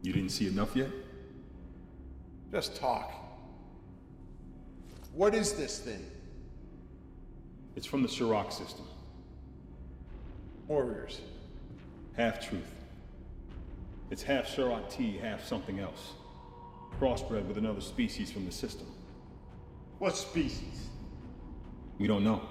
[0.02, 0.88] You didn't see enough yet?
[2.54, 3.12] Just talk.
[5.14, 6.06] What is this thing?
[7.76, 8.86] It's from the Shirok system.
[10.70, 11.20] Warriors.
[12.16, 12.74] Half truth.
[14.10, 16.14] It's half Shirok T, half something else.
[16.98, 18.88] Crossbred with another species from the system.
[19.98, 20.88] What species?
[21.98, 22.42] We don't know.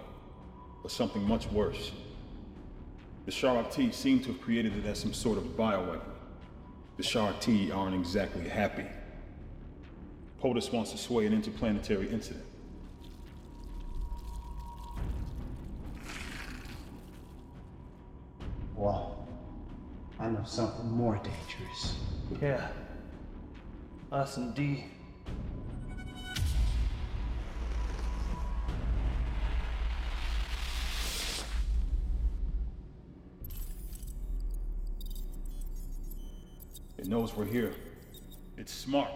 [0.83, 1.93] But something much worse.
[3.29, 6.01] The Sharok T seem to have created it as some sort of bioweapon.
[6.97, 8.87] The Sharok T aren't exactly happy.
[10.41, 12.47] POTUS wants to sway an interplanetary incident.
[18.75, 19.29] Well,
[20.19, 21.97] I know something more dangerous.
[22.41, 22.67] Yeah.
[24.11, 24.87] Us and D.
[37.09, 37.73] Knows we're here.
[38.59, 39.11] It's smart.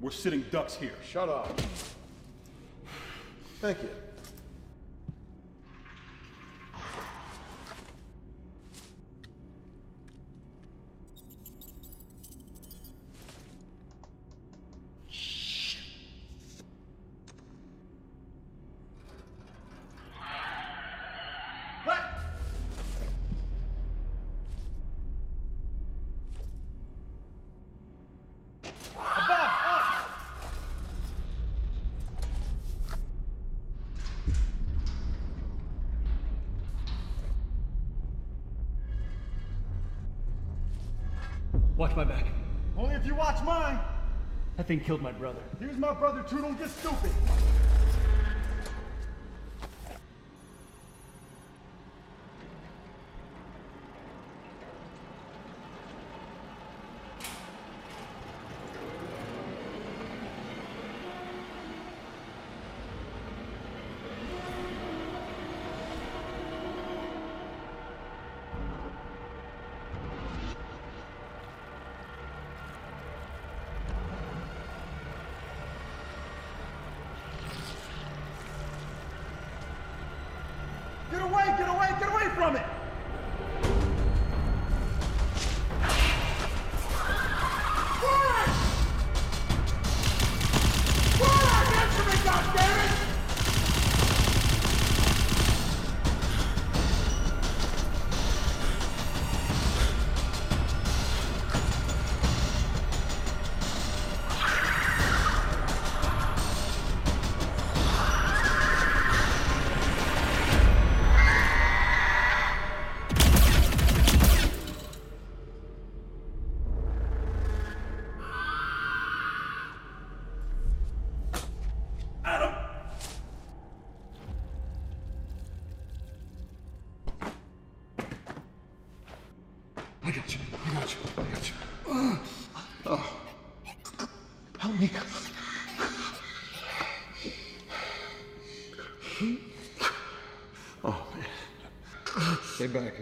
[0.00, 0.94] We're sitting ducks here.
[1.06, 1.60] Shut up.
[3.60, 3.90] Thank you.
[44.64, 45.40] That thing killed my brother.
[45.60, 46.40] Here's my brother too.
[46.40, 47.10] Don't get stupid.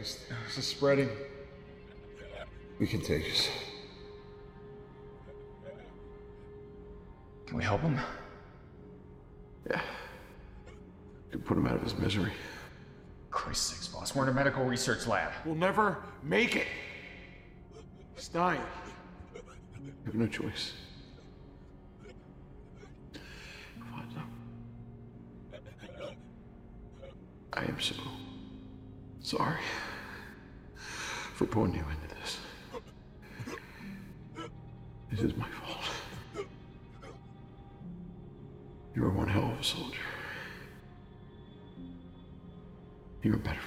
[0.03, 0.39] Stay back.
[0.47, 1.09] Is, is this spreading?
[2.79, 3.49] Be contagious.
[7.47, 7.99] Can we help him?
[9.71, 9.81] Yeah.
[11.33, 12.33] You put him out of his misery.
[13.31, 14.15] Christ sakes, boss.
[14.15, 15.33] We're in a medical research lab.
[15.45, 16.67] We'll never make it.
[18.17, 18.61] He's dying.
[19.35, 20.73] You have no choice.
[27.55, 27.95] I am so
[29.21, 29.59] sorry
[31.43, 32.39] for pulling you into this.
[35.11, 36.47] This is my fault.
[38.95, 39.99] You were one hell of a soldier.
[43.23, 43.59] You're a better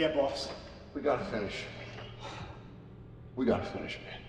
[0.00, 0.48] Yeah, boss.
[0.94, 1.64] we gotta finish.
[3.36, 4.22] We gotta finish, man.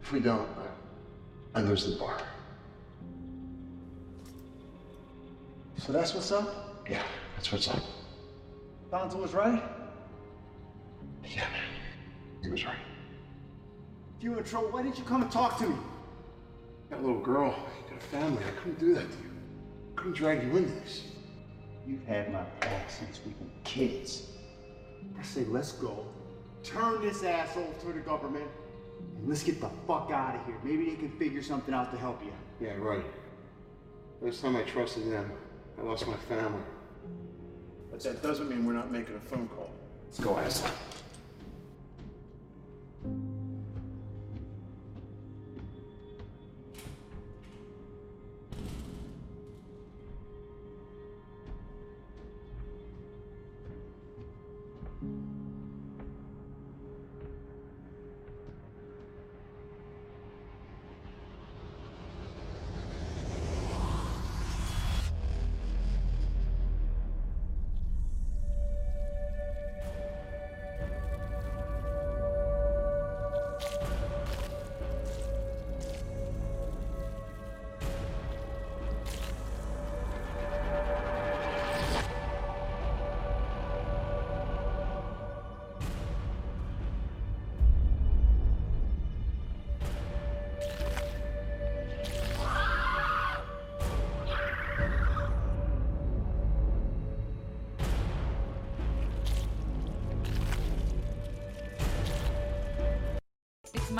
[0.00, 0.48] If we don't,
[1.54, 2.18] I, I lose the bar.
[5.76, 6.82] So that's what's up?
[6.88, 7.02] Yeah,
[7.36, 7.82] that's what's up.
[8.90, 9.62] Donzo was right?
[11.22, 11.68] Yeah, man.
[12.42, 12.78] He was right.
[14.16, 15.76] If you were in trouble, why didn't you come and talk to me?
[16.88, 17.54] That little girl,
[17.84, 18.42] you got a family.
[18.44, 19.30] I couldn't do that to you.
[19.92, 21.02] I couldn't drag you into this.
[21.86, 23.34] You've had my back since we
[23.74, 24.28] kids.
[25.18, 26.06] I say, let's go.
[26.62, 28.48] Turn this asshole to the government,
[29.16, 30.56] and let's get the fuck out of here.
[30.62, 32.32] Maybe they can figure something out to help you.
[32.60, 33.04] Yeah, right.
[34.20, 35.30] Last time I trusted them,
[35.78, 36.62] I lost my family.
[37.90, 39.70] But that doesn't mean we're not making a phone call.
[40.06, 40.70] Let's go, asshole.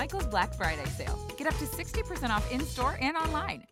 [0.05, 1.18] Michaels Black Friday sale.
[1.39, 3.62] Get up to 60% off in store and online.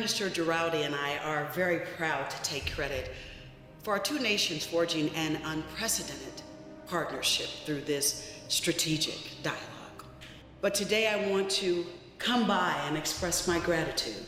[0.00, 3.12] Minister Giraldi and I are very proud to take credit
[3.82, 6.40] for our two nations forging an unprecedented
[6.86, 10.04] partnership through this strategic dialogue.
[10.62, 11.84] But today I want to
[12.16, 14.24] come by and express my gratitude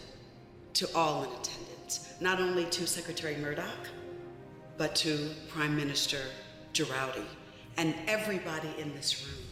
[0.75, 3.89] to all in attendance, not only to Secretary Murdoch,
[4.77, 6.19] but to Prime Minister
[6.75, 7.25] Giraldi
[7.79, 9.47] and everybody in this room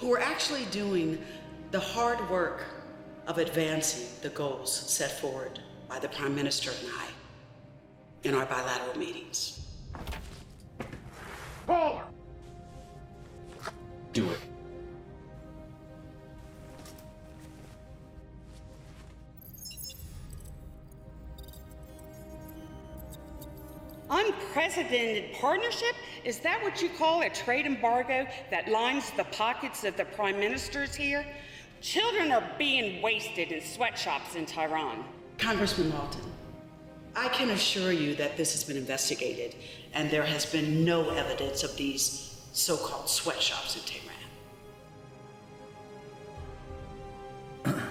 [0.00, 1.24] who are actually doing
[1.70, 2.64] the hard work
[3.26, 5.58] of advancing the goals set forward
[5.88, 9.60] by the Prime Minister and I in our bilateral meetings.
[11.66, 12.04] Paula!
[14.12, 14.38] Do it.
[24.08, 25.94] Unprecedented partnership?
[26.24, 30.38] Is that what you call a trade embargo that lines the pockets of the prime
[30.38, 31.26] ministers here?
[31.80, 35.04] Children are being wasted in sweatshops in Tehran.
[35.38, 36.22] Congressman Walton,
[37.14, 39.54] I can assure you that this has been investigated
[39.92, 44.14] and there has been no evidence of these so called sweatshops in Tehran.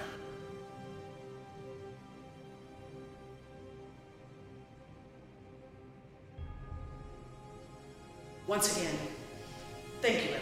[8.46, 8.94] Once again,
[10.00, 10.35] thank you,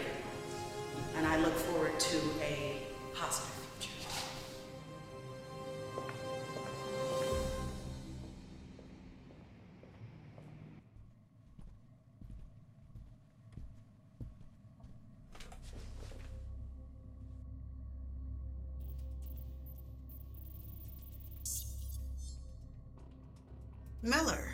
[24.05, 24.51] Miller,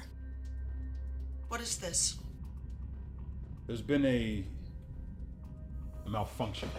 [1.49, 2.15] what is this?
[3.67, 4.45] There's been a,
[6.05, 6.69] a malfunction.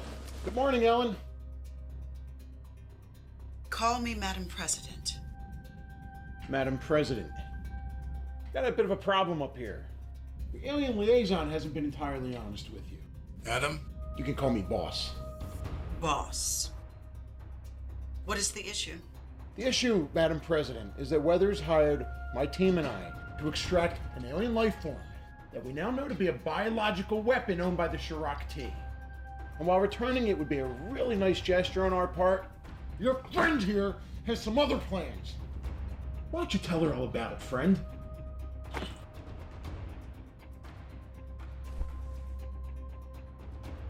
[0.43, 1.15] Good morning, Ellen.
[3.69, 5.19] Call me Madam President.
[6.49, 7.31] Madam President.
[8.55, 9.85] Got a bit of a problem up here.
[10.55, 12.97] The alien liaison hasn't been entirely honest with you.
[13.47, 13.81] Adam?
[14.16, 15.11] You can call me boss.
[16.01, 16.70] Boss.
[18.24, 18.97] What is the issue?
[19.57, 24.24] The issue, Madam President, is that Weathers hired my team and I to extract an
[24.24, 24.96] alien life form
[25.52, 28.72] that we now know to be a biological weapon owned by the Shirok T.
[29.59, 32.46] And while returning it would be a really nice gesture on our part,
[32.98, 33.96] your friend here
[34.26, 35.34] has some other plans.
[36.30, 37.78] Why don't you tell her all about it, friend?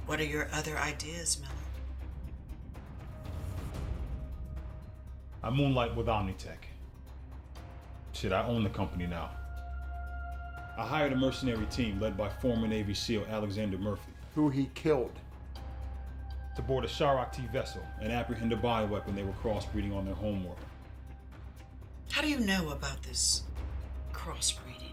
[0.07, 1.53] What are your other ideas, Miller?
[5.45, 6.72] I moonlight with Omnitech.
[8.13, 9.31] Shit, I own the company now.
[10.79, 14.13] I hired a mercenary team led by former Navy SEAL Alexander Murphy.
[14.35, 15.19] Who he killed.
[16.57, 20.15] To board a Sharok T vessel and apprehend a bioweapon they were crossbreeding on their
[20.15, 20.59] homeworld.
[22.11, 23.43] How do you know about this
[24.13, 24.93] crossbreeding?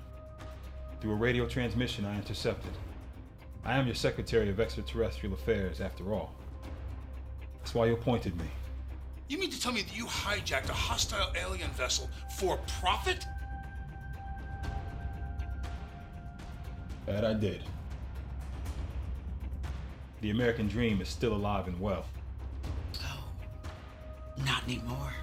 [1.02, 2.72] Through a radio transmission I intercepted.
[3.66, 6.34] I am your Secretary of Extraterrestrial Affairs, after all.
[7.58, 8.48] That's why you appointed me.
[9.30, 13.28] You mean to tell me that you hijacked a hostile alien vessel for profit?
[17.06, 17.62] That I did.
[20.22, 22.06] The American dream is still alive and well.
[23.04, 23.24] Oh,
[24.46, 25.14] not anymore.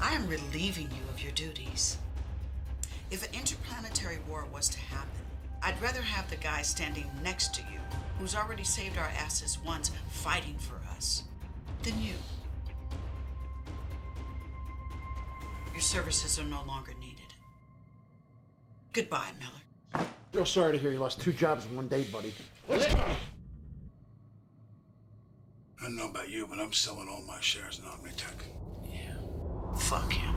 [0.00, 1.98] I am relieving you of your duties.
[3.10, 5.10] If an interplanetary war was to happen,
[5.62, 7.80] I'd rather have the guy standing next to you,
[8.18, 11.24] who's already saved our asses once fighting for us,
[11.82, 12.14] than you.
[15.76, 17.34] Your services are no longer needed.
[18.94, 20.06] Goodbye, Miller.
[20.32, 22.32] Real sorry to hear you lost two jobs in one day, buddy.
[22.66, 23.04] Let's go.
[25.78, 28.46] I don't know about you, but I'm selling all my shares in Omnitech.
[28.90, 29.18] Yeah.
[29.78, 30.34] Fuck him.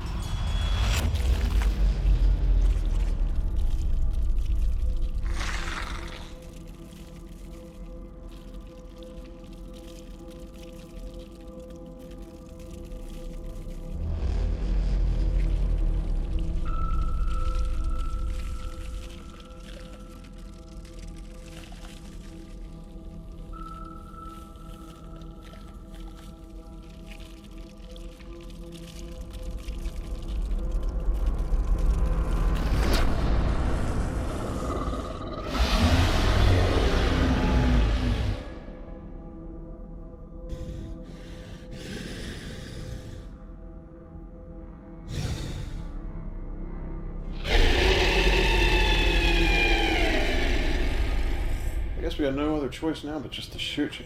[52.30, 54.06] I guess no other choice now but just to shoot you.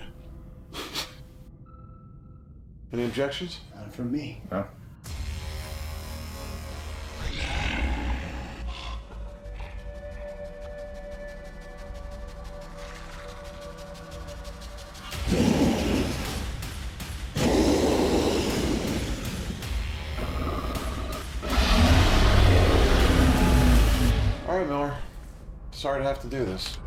[2.94, 3.60] Any objections?
[3.76, 4.42] None from me.
[4.50, 4.66] No.
[24.48, 24.96] All right, Miller.
[25.72, 26.78] Sorry to have to do this.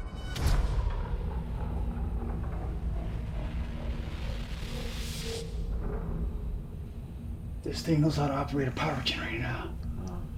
[7.86, 9.68] Thing knows how to operate a power generator now.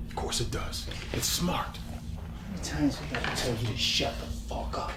[0.07, 0.87] Of course it does.
[1.15, 1.79] It's smart.
[1.79, 4.93] How many times we gotta tell you to shut the fuck up?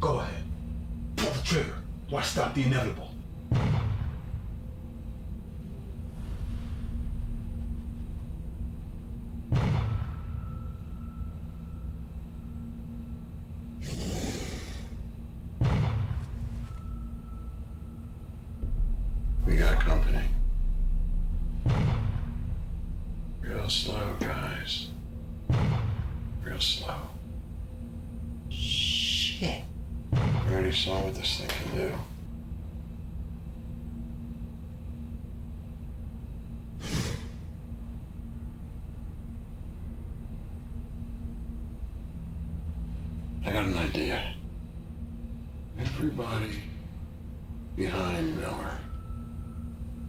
[0.00, 0.42] Go ahead.
[1.16, 1.74] Pull the trigger.
[2.08, 3.10] Why stop the inevitable?
[19.44, 20.22] We got company.
[23.40, 24.88] Real slow, guys.
[26.44, 26.96] Real slow.
[28.48, 29.62] Shit.
[30.12, 31.92] We already saw what this thing can do.
[43.44, 44.34] I got an idea.
[45.78, 46.62] Everybody
[47.76, 48.78] behind Miller.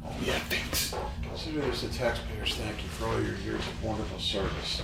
[0.06, 0.96] Oh, yeah, thanks.
[1.22, 4.82] Consider this a taxpayer's thank you for all your years of wonderful service.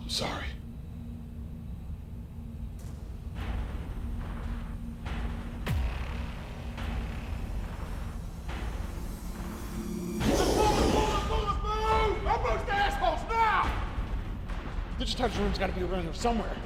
[0.00, 0.46] I'm sorry.
[12.26, 13.70] Almost assholes now!
[15.38, 16.57] Room's gotta be around here somewhere.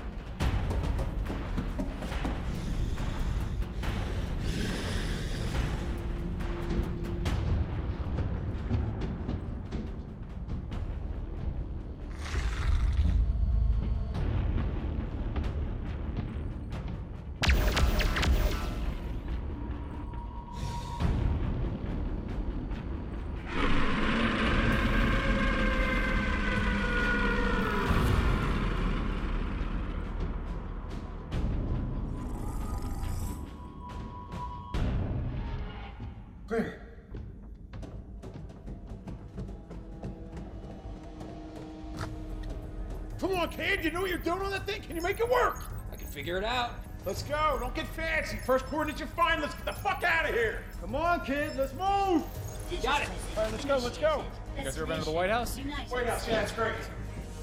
[43.22, 43.84] Come on, kid.
[43.84, 44.82] You know what you're doing on that thing?
[44.82, 45.62] Can you make it work?
[45.92, 46.72] I can figure it out.
[47.06, 47.56] Let's go.
[47.60, 48.36] Don't get fancy.
[48.44, 49.40] First coordinates you find.
[49.40, 50.64] Let's get the fuck out of here.
[50.80, 51.52] Come on, kid.
[51.56, 52.24] Let's move.
[52.68, 53.08] You Got it.
[53.36, 53.76] All right, let's go.
[53.76, 54.24] Let's go.
[54.58, 55.56] You guys ever been to the White House?
[55.88, 56.26] White House.
[56.26, 56.74] Yeah, it's great.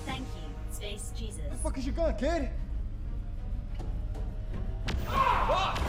[0.06, 0.26] Thank you,
[0.73, 1.39] Space Jesus.
[1.39, 2.49] Where the fuck is your gun, kid?
[5.07, 5.81] Ah!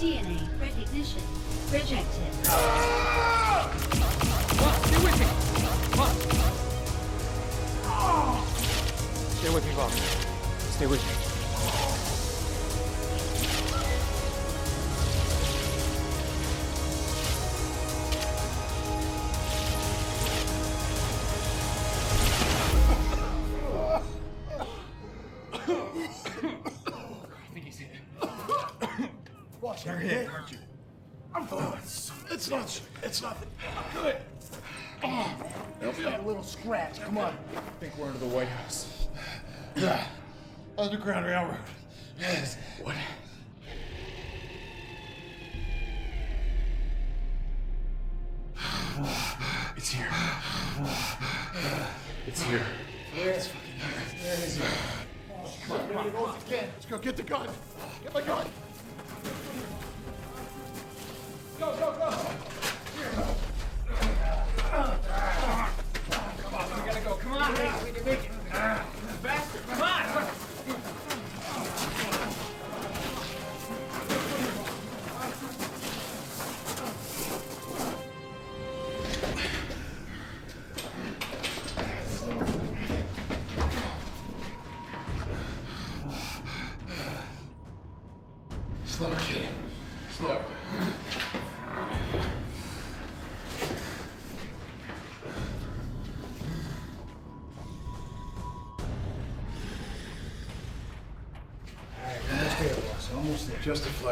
[0.00, 1.22] DNA recognition
[1.70, 2.34] rejected.
[4.84, 5.26] Stay with me.
[5.92, 6.37] Come
[9.48, 9.90] Stay with me, Bob.
[10.72, 11.27] Stay with me.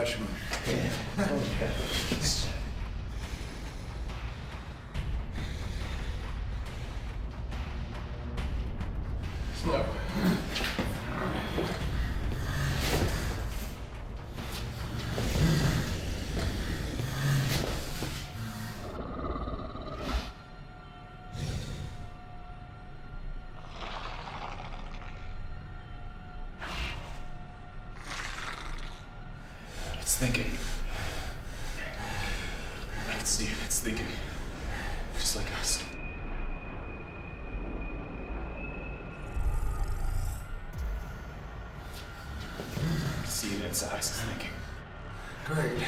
[0.05, 0.36] There.
[43.83, 44.51] Thinking.
[45.45, 45.87] Great.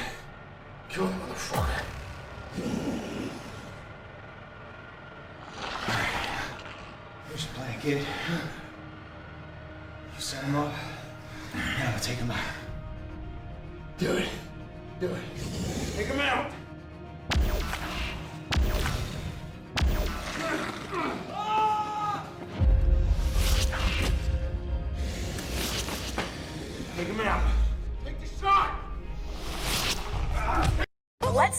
[0.88, 1.82] Kill the motherfucker.
[7.28, 7.98] Here's plan, kid.
[10.14, 10.72] You set him up.
[11.54, 12.38] Now take him out.
[13.98, 14.28] Do it.
[15.00, 15.22] Do it.
[15.96, 16.52] Take him out.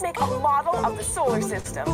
[0.02, 1.84] Make a model of the solar system.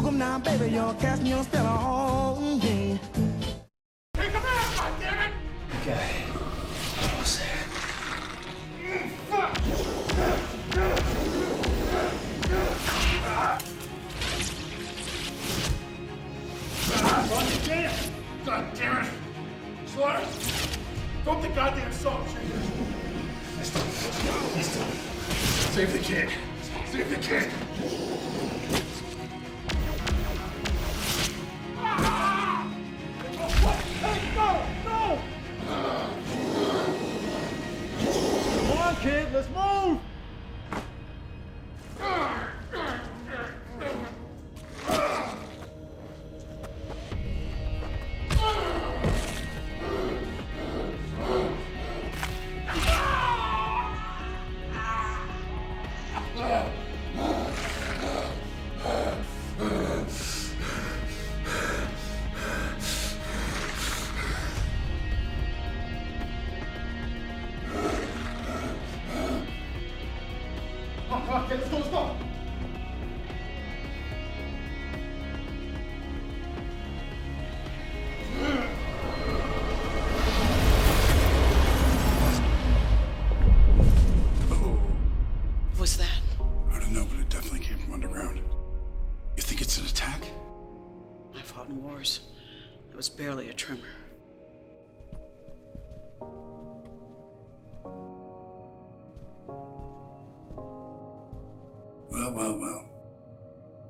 [102.10, 102.88] Well, well, well.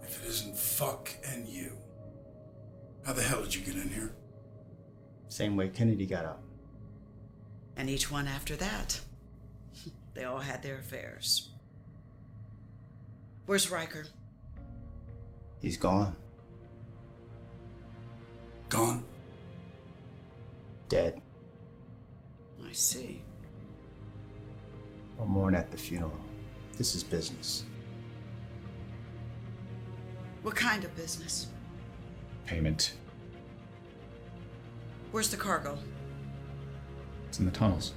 [0.02, 1.72] If it isn't fuck and you.
[3.04, 4.14] How the hell did you get in here?
[5.28, 6.40] Same way Kennedy got out.
[7.76, 9.00] And each one after that.
[10.14, 11.50] They all had their affairs.
[13.44, 14.06] Where's Riker?
[15.60, 16.16] He's gone.
[18.70, 19.04] Gone?
[20.88, 21.20] Dead.
[22.66, 23.22] I see.
[25.18, 26.20] I'll mourn at the funeral.
[26.76, 27.64] This is business.
[30.43, 31.48] What kind of business?
[32.44, 32.93] Payment.
[35.10, 35.78] Where's the cargo?
[37.28, 37.94] It's in the tunnels.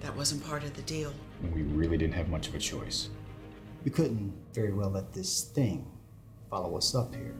[0.00, 1.12] That wasn't part of the deal.
[1.54, 3.10] We really didn't have much of a choice.
[3.84, 5.90] We couldn't very well let this thing
[6.48, 7.34] follow us up here,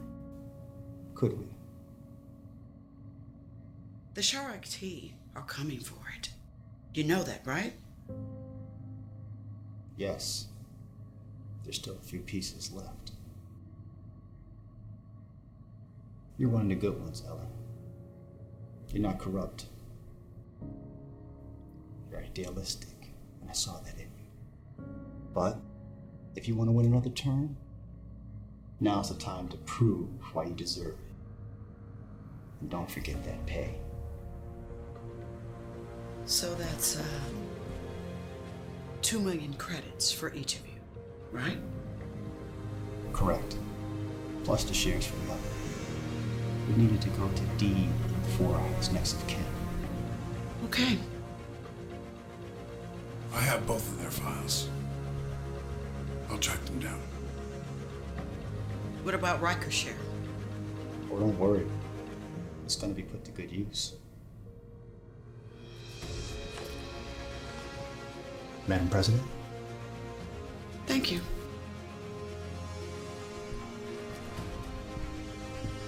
[1.15, 1.45] could we?
[4.13, 6.29] The Sharak T are coming for it.
[6.93, 7.73] You know that, right?
[9.95, 10.47] Yes.
[11.63, 13.11] There's still a few pieces left.
[16.37, 17.47] You're one of the good ones, Ellen.
[18.91, 19.65] You're not corrupt.
[22.09, 23.11] You're idealistic,
[23.41, 24.85] and I saw that in you.
[25.33, 25.59] But
[26.35, 27.55] if you want to win another term,
[28.79, 31.13] now's the time to prove why you deserve it.
[32.61, 33.75] And don't forget that pay.
[36.29, 37.03] So that's, uh.
[39.01, 40.79] Two million credits for each of you,
[41.31, 41.57] right?
[43.13, 43.57] Correct.
[44.43, 45.41] Plus the shares for the other.
[46.67, 49.43] We needed to go to D and Four Eyes next of kin.
[50.65, 50.99] Okay.
[53.33, 54.69] I have both of their files.
[56.29, 57.01] I'll track them down.
[59.01, 59.97] What about Riker's share?
[61.11, 61.65] Oh, don't worry.
[62.65, 63.93] It's gonna be put to good use.
[68.69, 69.23] Madam President?
[70.85, 71.21] Thank you.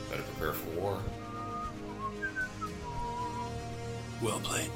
[0.10, 1.00] Better prepare for war.
[4.24, 4.72] Well played.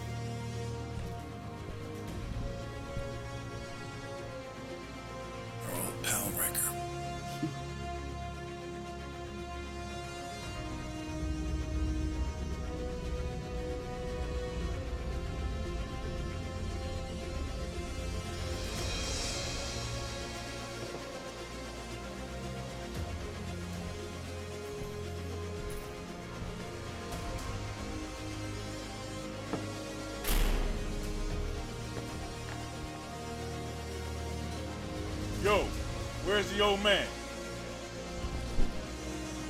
[36.55, 37.05] The old man?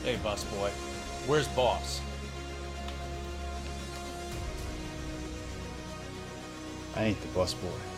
[0.04, 0.70] Hey, bus boy.
[1.28, 2.02] Where's boss?
[6.96, 7.95] I ain't the bus boy.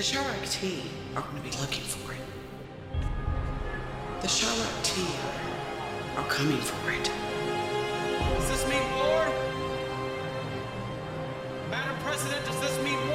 [0.00, 0.82] The Sharak T
[1.14, 2.20] are going to be looking for it.
[4.22, 5.04] The Sharak T
[6.16, 7.04] are coming for it.
[7.04, 9.28] Does this mean war?
[11.68, 13.09] Madam President, does this mean war?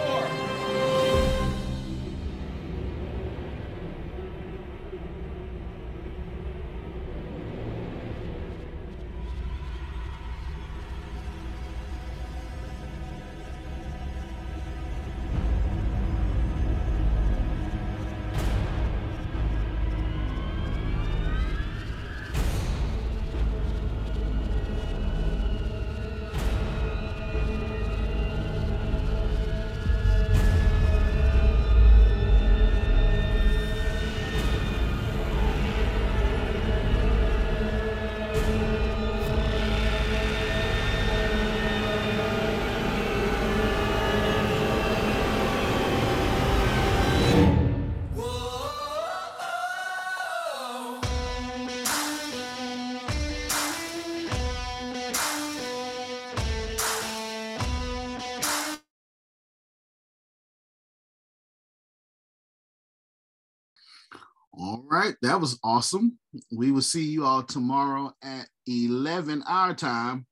[64.96, 66.18] All right, that was awesome.
[66.56, 70.26] We will see you all tomorrow at 11 our time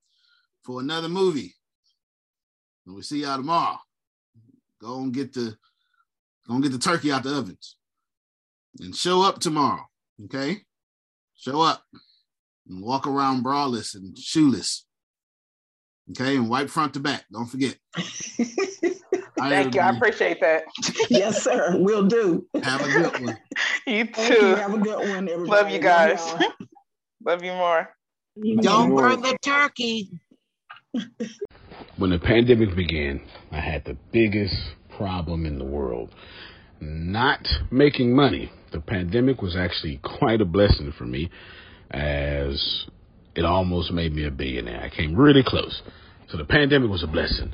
[0.63, 1.53] for another movie.
[2.85, 3.77] And we'll see y'all tomorrow.
[4.81, 5.57] Go and get the
[6.47, 7.75] go and get the turkey out the ovens.
[8.79, 9.83] And show up tomorrow.
[10.23, 10.59] Okay?
[11.35, 11.83] Show up
[12.69, 14.85] and walk around braless and shoeless.
[16.11, 17.25] Okay, and wipe front to back.
[17.33, 17.75] Don't forget.
[19.49, 19.81] Thank you.
[19.81, 20.63] I appreciate that.
[21.09, 21.75] yes, sir.
[21.77, 22.45] We'll do.
[22.63, 23.37] Have a good one.
[23.87, 24.11] you too.
[24.13, 24.55] Thank you.
[24.55, 25.49] Have a good one, everybody.
[25.49, 26.33] Love you guys.
[27.25, 27.89] Love you more.
[28.61, 30.09] Don't burn the turkey.
[31.97, 33.21] When the pandemic began,
[33.51, 34.55] I had the biggest
[34.97, 36.13] problem in the world
[36.81, 38.51] not making money.
[38.71, 41.29] The pandemic was actually quite a blessing for me
[41.91, 42.85] as
[43.35, 44.81] it almost made me a billionaire.
[44.81, 45.81] I came really close.
[46.29, 47.53] So the pandemic was a blessing.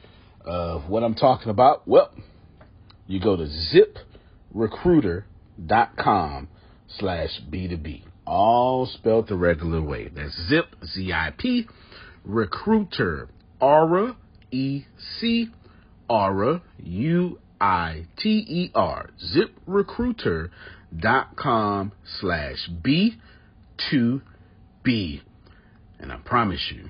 [0.45, 1.87] of what I'm talking about?
[1.87, 2.11] Well,
[3.07, 3.49] you go to
[4.55, 6.47] ziprecruiter.com
[6.97, 8.03] slash B2B.
[8.25, 10.07] All spelled the regular way.
[10.07, 11.67] That's zip, Z-I-P,
[12.23, 13.27] recruiter,
[13.59, 14.15] aura,
[14.51, 15.49] E-C,
[16.07, 17.39] aura, U-I-T-E-R,
[19.35, 23.11] ziprecruiter.com slash B2B.
[25.99, 26.89] And I promise you,